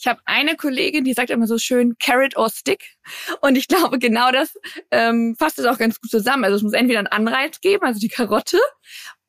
Ich 0.00 0.06
habe 0.06 0.20
eine 0.24 0.56
Kollegin, 0.56 1.04
die 1.04 1.12
sagt 1.12 1.28
immer 1.28 1.46
so 1.46 1.58
schön 1.58 1.96
Carrot 1.98 2.34
or 2.34 2.48
Stick. 2.48 2.96
Und 3.42 3.56
ich 3.56 3.68
glaube, 3.68 3.98
genau 3.98 4.32
das 4.32 4.58
ähm, 4.90 5.36
fasst 5.38 5.58
es 5.58 5.66
auch 5.66 5.76
ganz 5.76 6.00
gut 6.00 6.10
zusammen. 6.10 6.44
Also 6.44 6.56
es 6.56 6.62
muss 6.62 6.72
entweder 6.72 7.00
einen 7.00 7.08
Anreiz 7.08 7.60
geben, 7.60 7.84
also 7.84 8.00
die 8.00 8.08
Karotte, 8.08 8.58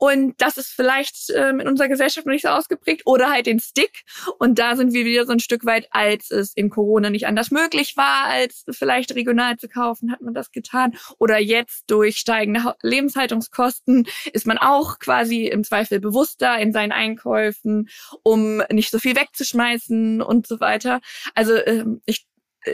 und 0.02 0.34
das 0.40 0.58
ist 0.58 0.72
vielleicht 0.72 1.30
ähm, 1.36 1.60
in 1.60 1.68
unserer 1.68 1.88
Gesellschaft 1.88 2.26
noch 2.26 2.34
nicht 2.34 2.42
so 2.42 2.48
ausgeprägt. 2.48 3.04
Oder 3.06 3.30
halt 3.30 3.46
den 3.46 3.60
Stick. 3.60 4.02
Und 4.40 4.58
da 4.58 4.76
sind 4.76 4.94
wir 4.94 5.06
wieder 5.06 5.28
so 5.28 5.32
ein 5.32 5.40
Stück 5.40 5.64
weit, 5.64 5.88
als 5.92 6.32
es 6.32 6.54
in 6.56 6.72
Corona 6.72 7.12
nicht 7.12 7.28
anders 7.28 7.52
möglich 7.52 7.96
war, 7.98 8.26
als 8.26 8.66
vielleicht 8.72 9.14
regional 9.14 9.58
zu 9.58 9.70
kaufen, 9.70 10.12
hat 10.12 10.22
man 10.22 10.34
das 10.34 10.50
getan. 10.52 10.98
Oder 11.20 11.38
jetzt 11.38 11.84
durch 11.86 12.18
steigende 12.18 12.74
Lebenshaltungskosten 12.82 14.08
ist 14.34 14.48
man 14.48 14.58
auch 14.58 14.98
quasi 14.98 15.46
im 15.46 15.64
Zweifel 15.64 16.00
bewusster 16.00 16.58
in 16.58 16.74
seinen 16.74 16.94
Einkäufen, 16.94 17.88
um 18.24 18.64
nicht 18.72 18.90
so 18.90 18.98
viel 18.98 19.16
wegzuschmeißen 19.16 20.24
und 20.24 20.48
so 20.48 20.60
weiter. 20.60 21.00
Also 21.36 21.54
ähm, 21.68 22.02
ich 22.08 22.26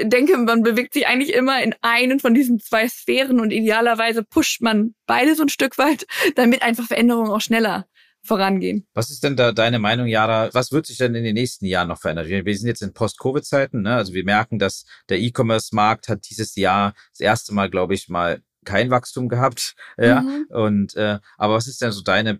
denke, 0.01 0.37
man 0.37 0.63
bewegt 0.63 0.93
sich 0.93 1.07
eigentlich 1.07 1.33
immer 1.33 1.61
in 1.61 1.75
einen 1.81 2.19
von 2.19 2.33
diesen 2.33 2.59
zwei 2.59 2.87
Sphären 2.87 3.39
und 3.39 3.51
idealerweise 3.51 4.23
pusht 4.23 4.61
man 4.61 4.95
beide 5.05 5.35
so 5.35 5.43
ein 5.43 5.49
Stück 5.49 5.77
weit, 5.77 6.05
damit 6.35 6.61
einfach 6.61 6.87
Veränderungen 6.87 7.31
auch 7.31 7.41
schneller 7.41 7.85
vorangehen. 8.23 8.85
Was 8.93 9.09
ist 9.09 9.23
denn 9.23 9.35
da 9.35 9.51
deine 9.51 9.79
Meinung, 9.79 10.07
Jara? 10.07 10.49
Was 10.53 10.71
wird 10.71 10.85
sich 10.85 10.97
denn 10.97 11.15
in 11.15 11.23
den 11.23 11.33
nächsten 11.33 11.65
Jahren 11.65 11.87
noch 11.87 11.99
verändern? 11.99 12.27
Wir 12.27 12.57
sind 12.57 12.67
jetzt 12.67 12.81
in 12.81 12.93
Post-Covid-Zeiten, 12.93 13.81
ne? 13.81 13.95
Also 13.95 14.13
wir 14.13 14.25
merken, 14.25 14.59
dass 14.59 14.85
der 15.09 15.19
E-Commerce-Markt 15.19 16.09
hat 16.09 16.29
dieses 16.29 16.55
Jahr 16.55 16.93
das 17.11 17.21
erste 17.21 17.53
Mal, 17.53 17.69
glaube 17.69 17.93
ich, 17.93 18.09
mal 18.09 18.41
kein 18.65 18.91
Wachstum 18.91 19.29
gehabt. 19.29 19.75
Ja. 19.99 20.21
Mhm. 20.21 20.45
Und 20.49 20.95
äh, 20.95 21.17
aber 21.37 21.55
was 21.55 21.67
ist 21.67 21.81
denn 21.81 21.91
so 21.91 22.03
deine 22.03 22.39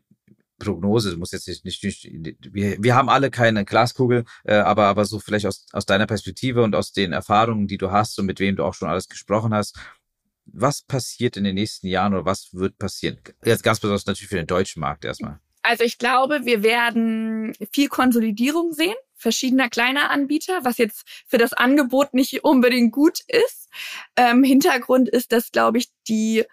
Prognose, 0.60 1.12
du 1.12 1.17
musst 1.17 1.34
jetzt 1.34 1.48
nicht, 1.48 1.65
nicht, 1.65 1.84
nicht 1.84 2.50
wir, 2.52 2.78
wir 2.82 2.96
haben 2.96 3.10
alle 3.10 3.30
keine 3.30 3.65
Glaskugel, 3.65 4.26
äh, 4.43 4.56
aber, 4.56 4.86
aber 4.86 5.06
so 5.06 5.20
vielleicht 5.20 5.46
aus, 5.46 5.65
aus 5.72 5.86
deiner 5.86 6.08
Perspektive 6.08 6.63
und 6.63 6.76
aus 6.76 6.91
den 6.91 7.13
Erfahrungen, 7.13 7.67
die 7.67 7.78
du 7.78 7.91
hast 7.91 8.17
und 8.20 8.26
mit 8.26 8.39
wem 8.39 8.56
du 8.56 8.63
auch 8.63 8.74
schon 8.74 8.89
alles 8.89 9.08
gesprochen 9.08 9.54
hast, 9.54 9.78
was 10.46 10.82
passiert 10.82 11.38
in 11.38 11.43
den 11.43 11.56
nächsten 11.56 11.88
Jahren 11.88 12.13
oder 12.13 12.26
was 12.26 12.54
wird 12.54 12.78
passieren? 12.78 13.20
Jetzt 13.43 13.63
ganz 13.63 13.80
besonders 13.80 14.06
natürlich 14.06 14.30
für 14.30 14.38
den 14.38 14.48
deutschen 14.48 14.80
Markt 14.80 15.06
erstmal. 15.06 15.39
Also 15.62 15.84
ich 15.84 15.98
glaube, 15.98 16.46
wir 16.46 16.63
werden 16.63 17.54
viel 17.74 17.89
Konsolidierung 17.89 18.72
sehen, 18.72 18.96
verschiedener 19.15 19.70
kleiner 19.70 20.10
Anbieter, 20.12 20.60
was 20.63 20.78
jetzt 20.78 21.04
für 21.28 21.38
das 21.38 21.52
Angebot 21.52 22.13
nicht 22.13 22.46
unbedingt 22.46 22.93
gut 22.93 23.20
ist. 23.28 23.67
Ähm, 24.15 24.43
Hintergrund 24.43 25.10
ist, 25.10 25.34
dass, 25.34 25.52
glaube 25.52 25.80
ich, 25.80 25.89
die 26.08 26.46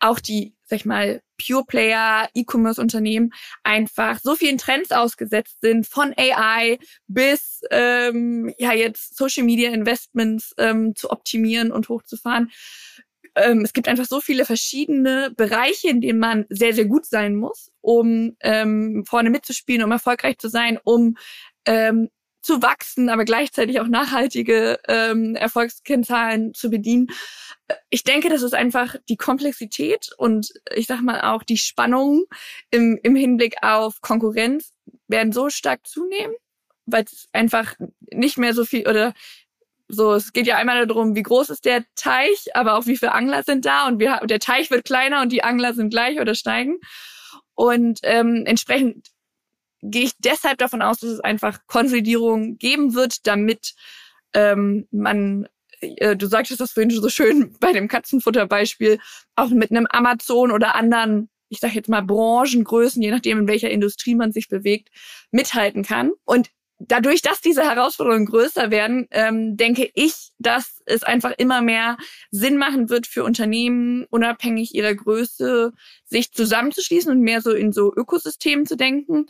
auch 0.00 0.20
die, 0.20 0.54
sag 0.64 0.76
ich 0.80 0.84
mal, 0.84 1.22
Pure 1.44 1.64
Player, 1.66 2.28
E-Commerce-Unternehmen 2.34 3.30
einfach 3.62 4.18
so 4.20 4.34
vielen 4.34 4.58
Trends 4.58 4.90
ausgesetzt 4.90 5.60
sind, 5.60 5.86
von 5.86 6.12
AI 6.16 6.78
bis 7.06 7.60
ähm, 7.70 8.52
ja 8.58 8.72
jetzt 8.72 9.16
Social 9.16 9.44
Media 9.44 9.70
Investments 9.70 10.52
ähm, 10.58 10.94
zu 10.96 11.10
optimieren 11.10 11.70
und 11.70 11.88
hochzufahren. 11.88 12.50
Ähm, 13.34 13.60
es 13.64 13.72
gibt 13.72 13.88
einfach 13.88 14.06
so 14.06 14.20
viele 14.20 14.44
verschiedene 14.44 15.32
Bereiche, 15.36 15.88
in 15.88 16.00
denen 16.00 16.18
man 16.18 16.44
sehr, 16.48 16.74
sehr 16.74 16.86
gut 16.86 17.06
sein 17.06 17.36
muss, 17.36 17.70
um 17.80 18.36
ähm, 18.40 19.04
vorne 19.06 19.30
mitzuspielen, 19.30 19.84
um 19.84 19.92
erfolgreich 19.92 20.38
zu 20.38 20.48
sein, 20.48 20.78
um 20.82 21.16
ähm, 21.64 22.08
zu 22.40 22.62
wachsen, 22.62 23.08
aber 23.08 23.24
gleichzeitig 23.24 23.80
auch 23.80 23.88
nachhaltige 23.88 24.78
ähm, 24.88 25.34
Erfolgskennzahlen 25.34 26.54
zu 26.54 26.70
bedienen. 26.70 27.08
Ich 27.90 28.04
denke, 28.04 28.28
das 28.28 28.42
ist 28.42 28.54
einfach 28.54 28.96
die 29.08 29.16
Komplexität 29.16 30.10
und 30.16 30.52
ich 30.74 30.86
sag 30.86 31.02
mal 31.02 31.20
auch 31.22 31.42
die 31.42 31.58
Spannung 31.58 32.24
im, 32.70 32.98
im 33.02 33.16
Hinblick 33.16 33.56
auf 33.62 34.00
Konkurrenz 34.00 34.72
werden 35.08 35.32
so 35.32 35.50
stark 35.50 35.86
zunehmen, 35.86 36.34
weil 36.86 37.04
es 37.04 37.28
einfach 37.32 37.74
nicht 38.10 38.38
mehr 38.38 38.54
so 38.54 38.64
viel 38.64 38.88
oder 38.88 39.14
so, 39.88 40.12
es 40.12 40.32
geht 40.32 40.46
ja 40.46 40.56
einmal 40.56 40.86
darum, 40.86 41.14
wie 41.16 41.22
groß 41.22 41.48
ist 41.50 41.64
der 41.64 41.84
Teich, 41.94 42.54
aber 42.54 42.76
auch 42.76 42.86
wie 42.86 42.96
viele 42.96 43.12
Angler 43.12 43.42
sind 43.42 43.64
da 43.64 43.86
und 43.88 43.98
wir, 43.98 44.20
der 44.24 44.38
Teich 44.38 44.70
wird 44.70 44.84
kleiner 44.84 45.22
und 45.22 45.32
die 45.32 45.42
Angler 45.42 45.72
sind 45.72 45.88
gleich 45.90 46.20
oder 46.20 46.34
steigen. 46.34 46.78
Und 47.54 48.00
ähm, 48.02 48.44
entsprechend 48.46 49.08
gehe 49.82 50.04
ich 50.04 50.12
deshalb 50.18 50.58
davon 50.58 50.82
aus, 50.82 51.00
dass 51.00 51.10
es 51.10 51.20
einfach 51.20 51.60
Konsolidierung 51.66 52.58
geben 52.58 52.94
wird, 52.94 53.26
damit 53.26 53.74
ähm, 54.34 54.86
man, 54.90 55.48
äh, 55.80 56.16
du 56.16 56.26
sagtest 56.26 56.60
das 56.60 56.72
vorhin 56.72 56.90
so 56.90 57.08
schön 57.08 57.56
bei 57.60 57.72
dem 57.72 57.88
Katzenfutterbeispiel, 57.88 58.98
auch 59.36 59.50
mit 59.50 59.70
einem 59.70 59.86
Amazon 59.90 60.50
oder 60.50 60.74
anderen, 60.74 61.30
ich 61.48 61.60
sage 61.60 61.74
jetzt 61.74 61.88
mal 61.88 62.02
Branchengrößen, 62.02 63.02
je 63.02 63.10
nachdem 63.10 63.38
in 63.38 63.48
welcher 63.48 63.70
Industrie 63.70 64.14
man 64.14 64.32
sich 64.32 64.48
bewegt, 64.48 64.90
mithalten 65.30 65.82
kann. 65.82 66.12
Und 66.24 66.50
dadurch, 66.78 67.22
dass 67.22 67.40
diese 67.40 67.62
Herausforderungen 67.62 68.26
größer 68.26 68.70
werden, 68.70 69.08
ähm, 69.10 69.56
denke 69.56 69.90
ich, 69.94 70.30
dass 70.38 70.82
es 70.84 71.02
einfach 71.02 71.32
immer 71.38 71.62
mehr 71.62 71.96
Sinn 72.30 72.58
machen 72.58 72.90
wird 72.90 73.06
für 73.06 73.24
Unternehmen, 73.24 74.04
unabhängig 74.10 74.74
ihrer 74.74 74.94
Größe, 74.94 75.72
sich 76.04 76.32
zusammenzuschließen 76.32 77.10
und 77.10 77.20
mehr 77.20 77.40
so 77.40 77.52
in 77.52 77.72
so 77.72 77.92
Ökosystemen 77.94 78.66
zu 78.66 78.76
denken 78.76 79.26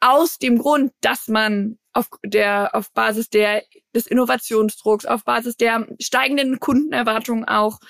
aus 0.00 0.38
dem 0.38 0.58
Grund, 0.58 0.92
dass 1.00 1.28
man 1.28 1.78
auf 1.92 2.08
der, 2.24 2.74
auf 2.74 2.92
Basis 2.92 3.28
der, 3.28 3.62
des 3.94 4.06
Innovationsdrucks, 4.06 5.04
auf 5.06 5.24
Basis 5.24 5.56
der 5.56 5.86
steigenden 6.00 6.60
Kundenerwartungen 6.60 7.44
auch 7.44 7.80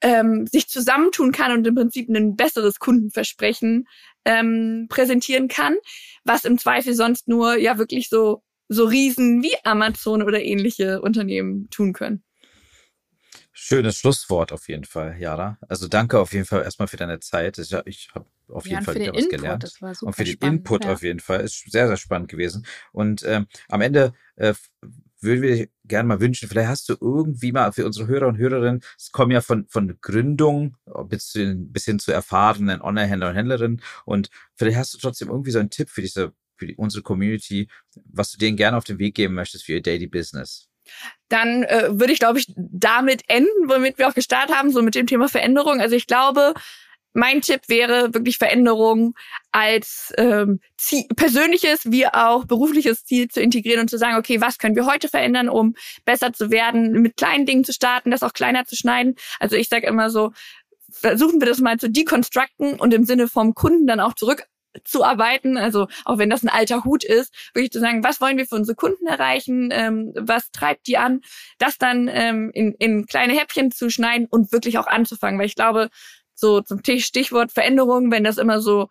ähm, 0.00 0.46
sich 0.46 0.68
zusammentun 0.68 1.32
kann 1.32 1.52
und 1.52 1.66
im 1.66 1.74
Prinzip 1.74 2.08
ein 2.08 2.34
besseres 2.36 2.78
Kundenversprechen 2.78 3.86
ähm, 4.24 4.86
präsentieren 4.88 5.48
kann, 5.48 5.76
was 6.24 6.44
im 6.44 6.58
Zweifel 6.58 6.94
sonst 6.94 7.28
nur 7.28 7.56
ja 7.56 7.78
wirklich 7.78 8.08
so 8.08 8.42
so 8.68 8.84
Riesen 8.84 9.42
wie 9.42 9.54
Amazon 9.64 10.22
oder 10.22 10.42
ähnliche 10.42 11.02
Unternehmen 11.02 11.68
tun 11.70 11.92
können. 11.92 12.24
Schönes 13.52 13.98
Schlusswort 13.98 14.50
auf 14.50 14.68
jeden 14.68 14.84
Fall, 14.84 15.16
Jara. 15.20 15.58
Also 15.68 15.86
danke 15.88 16.18
auf 16.18 16.32
jeden 16.32 16.46
Fall 16.46 16.62
erstmal 16.62 16.88
für 16.88 16.96
deine 16.96 17.20
Zeit. 17.20 17.58
Ich, 17.58 17.72
ich 17.84 18.08
habe 18.14 18.26
auf 18.52 18.66
jeden 18.66 18.82
Fall 18.82 18.94
wieder 18.94 19.12
was 19.12 19.24
Input, 19.24 19.30
gelernt. 19.30 19.80
Und 20.02 20.14
für 20.14 20.24
den 20.24 20.34
spannend, 20.34 20.58
Input 20.58 20.84
ja. 20.84 20.92
auf 20.92 21.02
jeden 21.02 21.20
Fall. 21.20 21.40
Ist 21.40 21.70
sehr, 21.70 21.88
sehr 21.88 21.96
spannend 21.96 22.28
gewesen. 22.28 22.66
Und 22.92 23.22
ähm, 23.26 23.46
am 23.68 23.80
Ende 23.80 24.12
äh, 24.36 24.54
würden 25.20 25.42
wir 25.42 25.68
gerne 25.84 26.08
mal 26.08 26.20
wünschen, 26.20 26.48
vielleicht 26.48 26.68
hast 26.68 26.88
du 26.88 26.96
irgendwie 27.00 27.52
mal 27.52 27.72
für 27.72 27.86
unsere 27.86 28.06
Hörer 28.08 28.26
und 28.26 28.38
Hörerinnen, 28.38 28.82
es 28.98 29.12
kommen 29.12 29.30
ja 29.30 29.40
von, 29.40 29.66
von 29.68 29.96
Gründung 30.00 30.76
bis, 31.06 31.28
zu, 31.28 31.54
bis 31.56 31.84
hin 31.84 31.98
zu 31.98 32.12
erfahrenen 32.12 32.80
Online-Händler 32.80 33.30
und 33.30 33.36
Händlerinnen 33.36 33.82
und 34.04 34.30
vielleicht 34.56 34.78
hast 34.78 34.94
du 34.94 34.98
trotzdem 34.98 35.28
irgendwie 35.28 35.52
so 35.52 35.60
einen 35.60 35.70
Tipp 35.70 35.88
für 35.90 36.02
diese, 36.02 36.32
für 36.56 36.66
die, 36.66 36.76
unsere 36.76 37.02
Community, 37.02 37.68
was 38.04 38.32
du 38.32 38.38
denen 38.38 38.56
gerne 38.56 38.76
auf 38.76 38.84
den 38.84 38.98
Weg 38.98 39.14
geben 39.14 39.34
möchtest 39.34 39.64
für 39.64 39.74
ihr 39.74 39.82
Daily 39.82 40.06
Business 40.06 40.68
dann 41.28 41.62
äh, 41.62 41.88
würde 41.92 42.12
ich, 42.12 42.18
glaube 42.18 42.40
ich, 42.40 42.52
damit 42.56 43.22
enden, 43.28 43.68
womit 43.68 43.98
wir 43.98 44.08
auch 44.08 44.14
gestartet 44.14 44.54
haben, 44.54 44.72
so 44.72 44.82
mit 44.82 44.96
dem 44.96 45.06
Thema 45.06 45.28
Veränderung. 45.28 45.80
Also 45.80 45.94
ich 45.94 46.08
glaube, 46.08 46.54
mein 47.12 47.40
Tipp 47.40 47.62
wäre 47.68 48.14
wirklich 48.14 48.38
Veränderung 48.38 49.14
als 49.50 50.12
ähm, 50.16 50.60
Ziel, 50.76 51.04
persönliches 51.14 51.80
wie 51.84 52.06
auch 52.06 52.44
berufliches 52.44 53.04
Ziel 53.04 53.28
zu 53.28 53.40
integrieren 53.40 53.80
und 53.80 53.88
zu 53.88 53.98
sagen, 53.98 54.16
okay, 54.16 54.40
was 54.40 54.58
können 54.58 54.76
wir 54.76 54.86
heute 54.86 55.08
verändern, 55.08 55.48
um 55.48 55.74
besser 56.04 56.32
zu 56.32 56.50
werden, 56.50 56.92
mit 57.02 57.16
kleinen 57.16 57.46
Dingen 57.46 57.64
zu 57.64 57.72
starten, 57.72 58.10
das 58.10 58.22
auch 58.22 58.32
kleiner 58.32 58.64
zu 58.64 58.76
schneiden. 58.76 59.16
Also 59.40 59.56
ich 59.56 59.68
sage 59.68 59.86
immer 59.86 60.10
so, 60.10 60.32
versuchen 60.90 61.40
wir 61.40 61.48
das 61.48 61.58
mal 61.58 61.78
zu 61.78 61.90
deconstructen 61.90 62.78
und 62.78 62.94
im 62.94 63.04
Sinne 63.04 63.28
vom 63.28 63.54
Kunden 63.54 63.86
dann 63.86 64.00
auch 64.00 64.14
zurück 64.14 64.46
zu 64.84 65.04
arbeiten. 65.04 65.56
Also 65.56 65.88
auch 66.04 66.18
wenn 66.18 66.30
das 66.30 66.42
ein 66.42 66.48
alter 66.48 66.84
Hut 66.84 67.04
ist, 67.04 67.34
wirklich 67.54 67.72
zu 67.72 67.80
sagen, 67.80 68.04
was 68.04 68.20
wollen 68.20 68.38
wir 68.38 68.46
für 68.46 68.54
unsere 68.54 68.76
Kunden 68.76 69.06
erreichen, 69.06 69.68
ähm, 69.72 70.12
was 70.14 70.50
treibt 70.50 70.86
die 70.86 70.96
an, 70.96 71.20
das 71.58 71.78
dann 71.78 72.08
ähm, 72.08 72.50
in, 72.54 72.74
in 72.78 73.06
kleine 73.06 73.38
Häppchen 73.38 73.70
zu 73.70 73.90
schneiden 73.90 74.26
und 74.30 74.52
wirklich 74.52 74.78
auch 74.78 74.86
anzufangen. 74.86 75.38
Weil 75.38 75.46
ich 75.46 75.56
glaube, 75.56 75.90
so 76.34 76.60
zum 76.60 76.80
Stichwort 76.84 77.52
Veränderung, 77.52 78.10
wenn 78.10 78.24
das 78.24 78.38
immer 78.38 78.60
so 78.60 78.88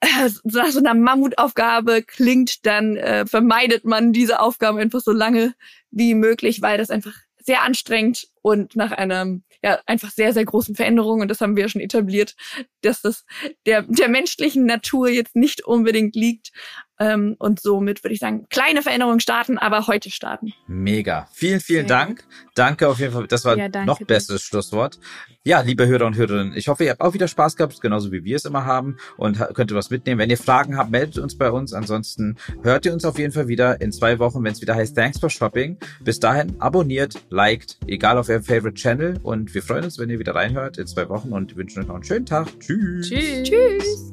äh, 0.00 0.30
nach 0.44 0.70
so 0.70 0.78
einer 0.78 0.94
Mammutaufgabe 0.94 2.02
klingt, 2.02 2.66
dann 2.66 2.96
äh, 2.96 3.26
vermeidet 3.26 3.84
man 3.84 4.12
diese 4.12 4.40
Aufgaben 4.40 4.78
einfach 4.78 5.00
so 5.00 5.12
lange 5.12 5.54
wie 5.90 6.14
möglich, 6.14 6.62
weil 6.62 6.78
das 6.78 6.90
einfach 6.90 7.14
sehr 7.44 7.62
anstrengend 7.62 8.28
und 8.40 8.76
nach 8.76 8.92
einer 8.92 9.38
ja 9.62 9.80
einfach 9.86 10.10
sehr 10.10 10.32
sehr 10.32 10.44
großen 10.44 10.74
Veränderung 10.74 11.20
und 11.20 11.28
das 11.28 11.40
haben 11.40 11.56
wir 11.56 11.62
ja 11.62 11.68
schon 11.68 11.80
etabliert, 11.80 12.34
dass 12.82 13.02
das 13.02 13.24
der 13.66 13.82
der 13.82 14.08
menschlichen 14.08 14.64
Natur 14.64 15.08
jetzt 15.08 15.36
nicht 15.36 15.64
unbedingt 15.64 16.14
liegt 16.14 16.52
ähm, 17.02 17.34
und 17.38 17.60
somit 17.60 18.04
würde 18.04 18.14
ich 18.14 18.20
sagen 18.20 18.46
kleine 18.48 18.82
Veränderungen 18.82 19.20
starten, 19.20 19.58
aber 19.58 19.86
heute 19.88 20.10
starten. 20.10 20.52
Mega, 20.68 21.26
vielen 21.32 21.60
vielen 21.60 21.88
sehr 21.88 21.98
Dank, 21.98 22.24
danke 22.54 22.88
auf 22.88 23.00
jeden 23.00 23.12
Fall, 23.12 23.26
das 23.26 23.44
war 23.44 23.56
ja, 23.56 23.68
noch 23.84 23.98
bestes 24.00 24.42
Schlusswort. 24.42 24.98
Ja, 25.44 25.60
liebe 25.60 25.88
Hörer 25.88 26.06
und 26.06 26.16
Hörerinnen, 26.16 26.56
ich 26.56 26.68
hoffe, 26.68 26.84
ihr 26.84 26.90
habt 26.90 27.00
auch 27.00 27.14
wieder 27.14 27.26
Spaß 27.26 27.56
gehabt, 27.56 27.80
genauso 27.80 28.12
wie 28.12 28.22
wir 28.22 28.36
es 28.36 28.44
immer 28.44 28.64
haben 28.64 28.98
und 29.16 29.38
könnt 29.54 29.72
ihr 29.72 29.76
was 29.76 29.90
mitnehmen. 29.90 30.20
Wenn 30.20 30.30
ihr 30.30 30.38
Fragen 30.38 30.76
habt, 30.76 30.92
meldet 30.92 31.18
uns 31.18 31.36
bei 31.36 31.50
uns. 31.50 31.72
Ansonsten 31.72 32.36
hört 32.62 32.86
ihr 32.86 32.92
uns 32.92 33.04
auf 33.04 33.18
jeden 33.18 33.32
Fall 33.32 33.48
wieder 33.48 33.80
in 33.80 33.90
zwei 33.90 34.20
Wochen, 34.20 34.44
wenn 34.44 34.52
es 34.52 34.60
wieder 34.60 34.76
heißt 34.76 34.96
Thanks 34.96 35.18
for 35.18 35.30
Shopping. 35.30 35.78
Bis 36.00 36.20
dahin 36.20 36.54
abonniert, 36.60 37.14
liked, 37.30 37.78
egal 37.88 38.18
auf 38.18 38.28
eurem 38.28 38.44
Favorite 38.44 38.74
Channel 38.74 39.18
und 39.24 39.52
wir 39.52 39.62
freuen 39.62 39.84
uns, 39.84 39.98
wenn 39.98 40.10
ihr 40.10 40.20
wieder 40.20 40.36
reinhört 40.36 40.78
in 40.78 40.86
zwei 40.86 41.08
Wochen 41.08 41.32
und 41.32 41.56
wünschen 41.56 41.82
euch 41.82 41.88
noch 41.88 41.96
einen 41.96 42.04
schönen 42.04 42.26
Tag. 42.26 42.48
Tschüss. 42.60 43.08
Tschüss. 43.08 43.42
Tschüss. 43.42 44.12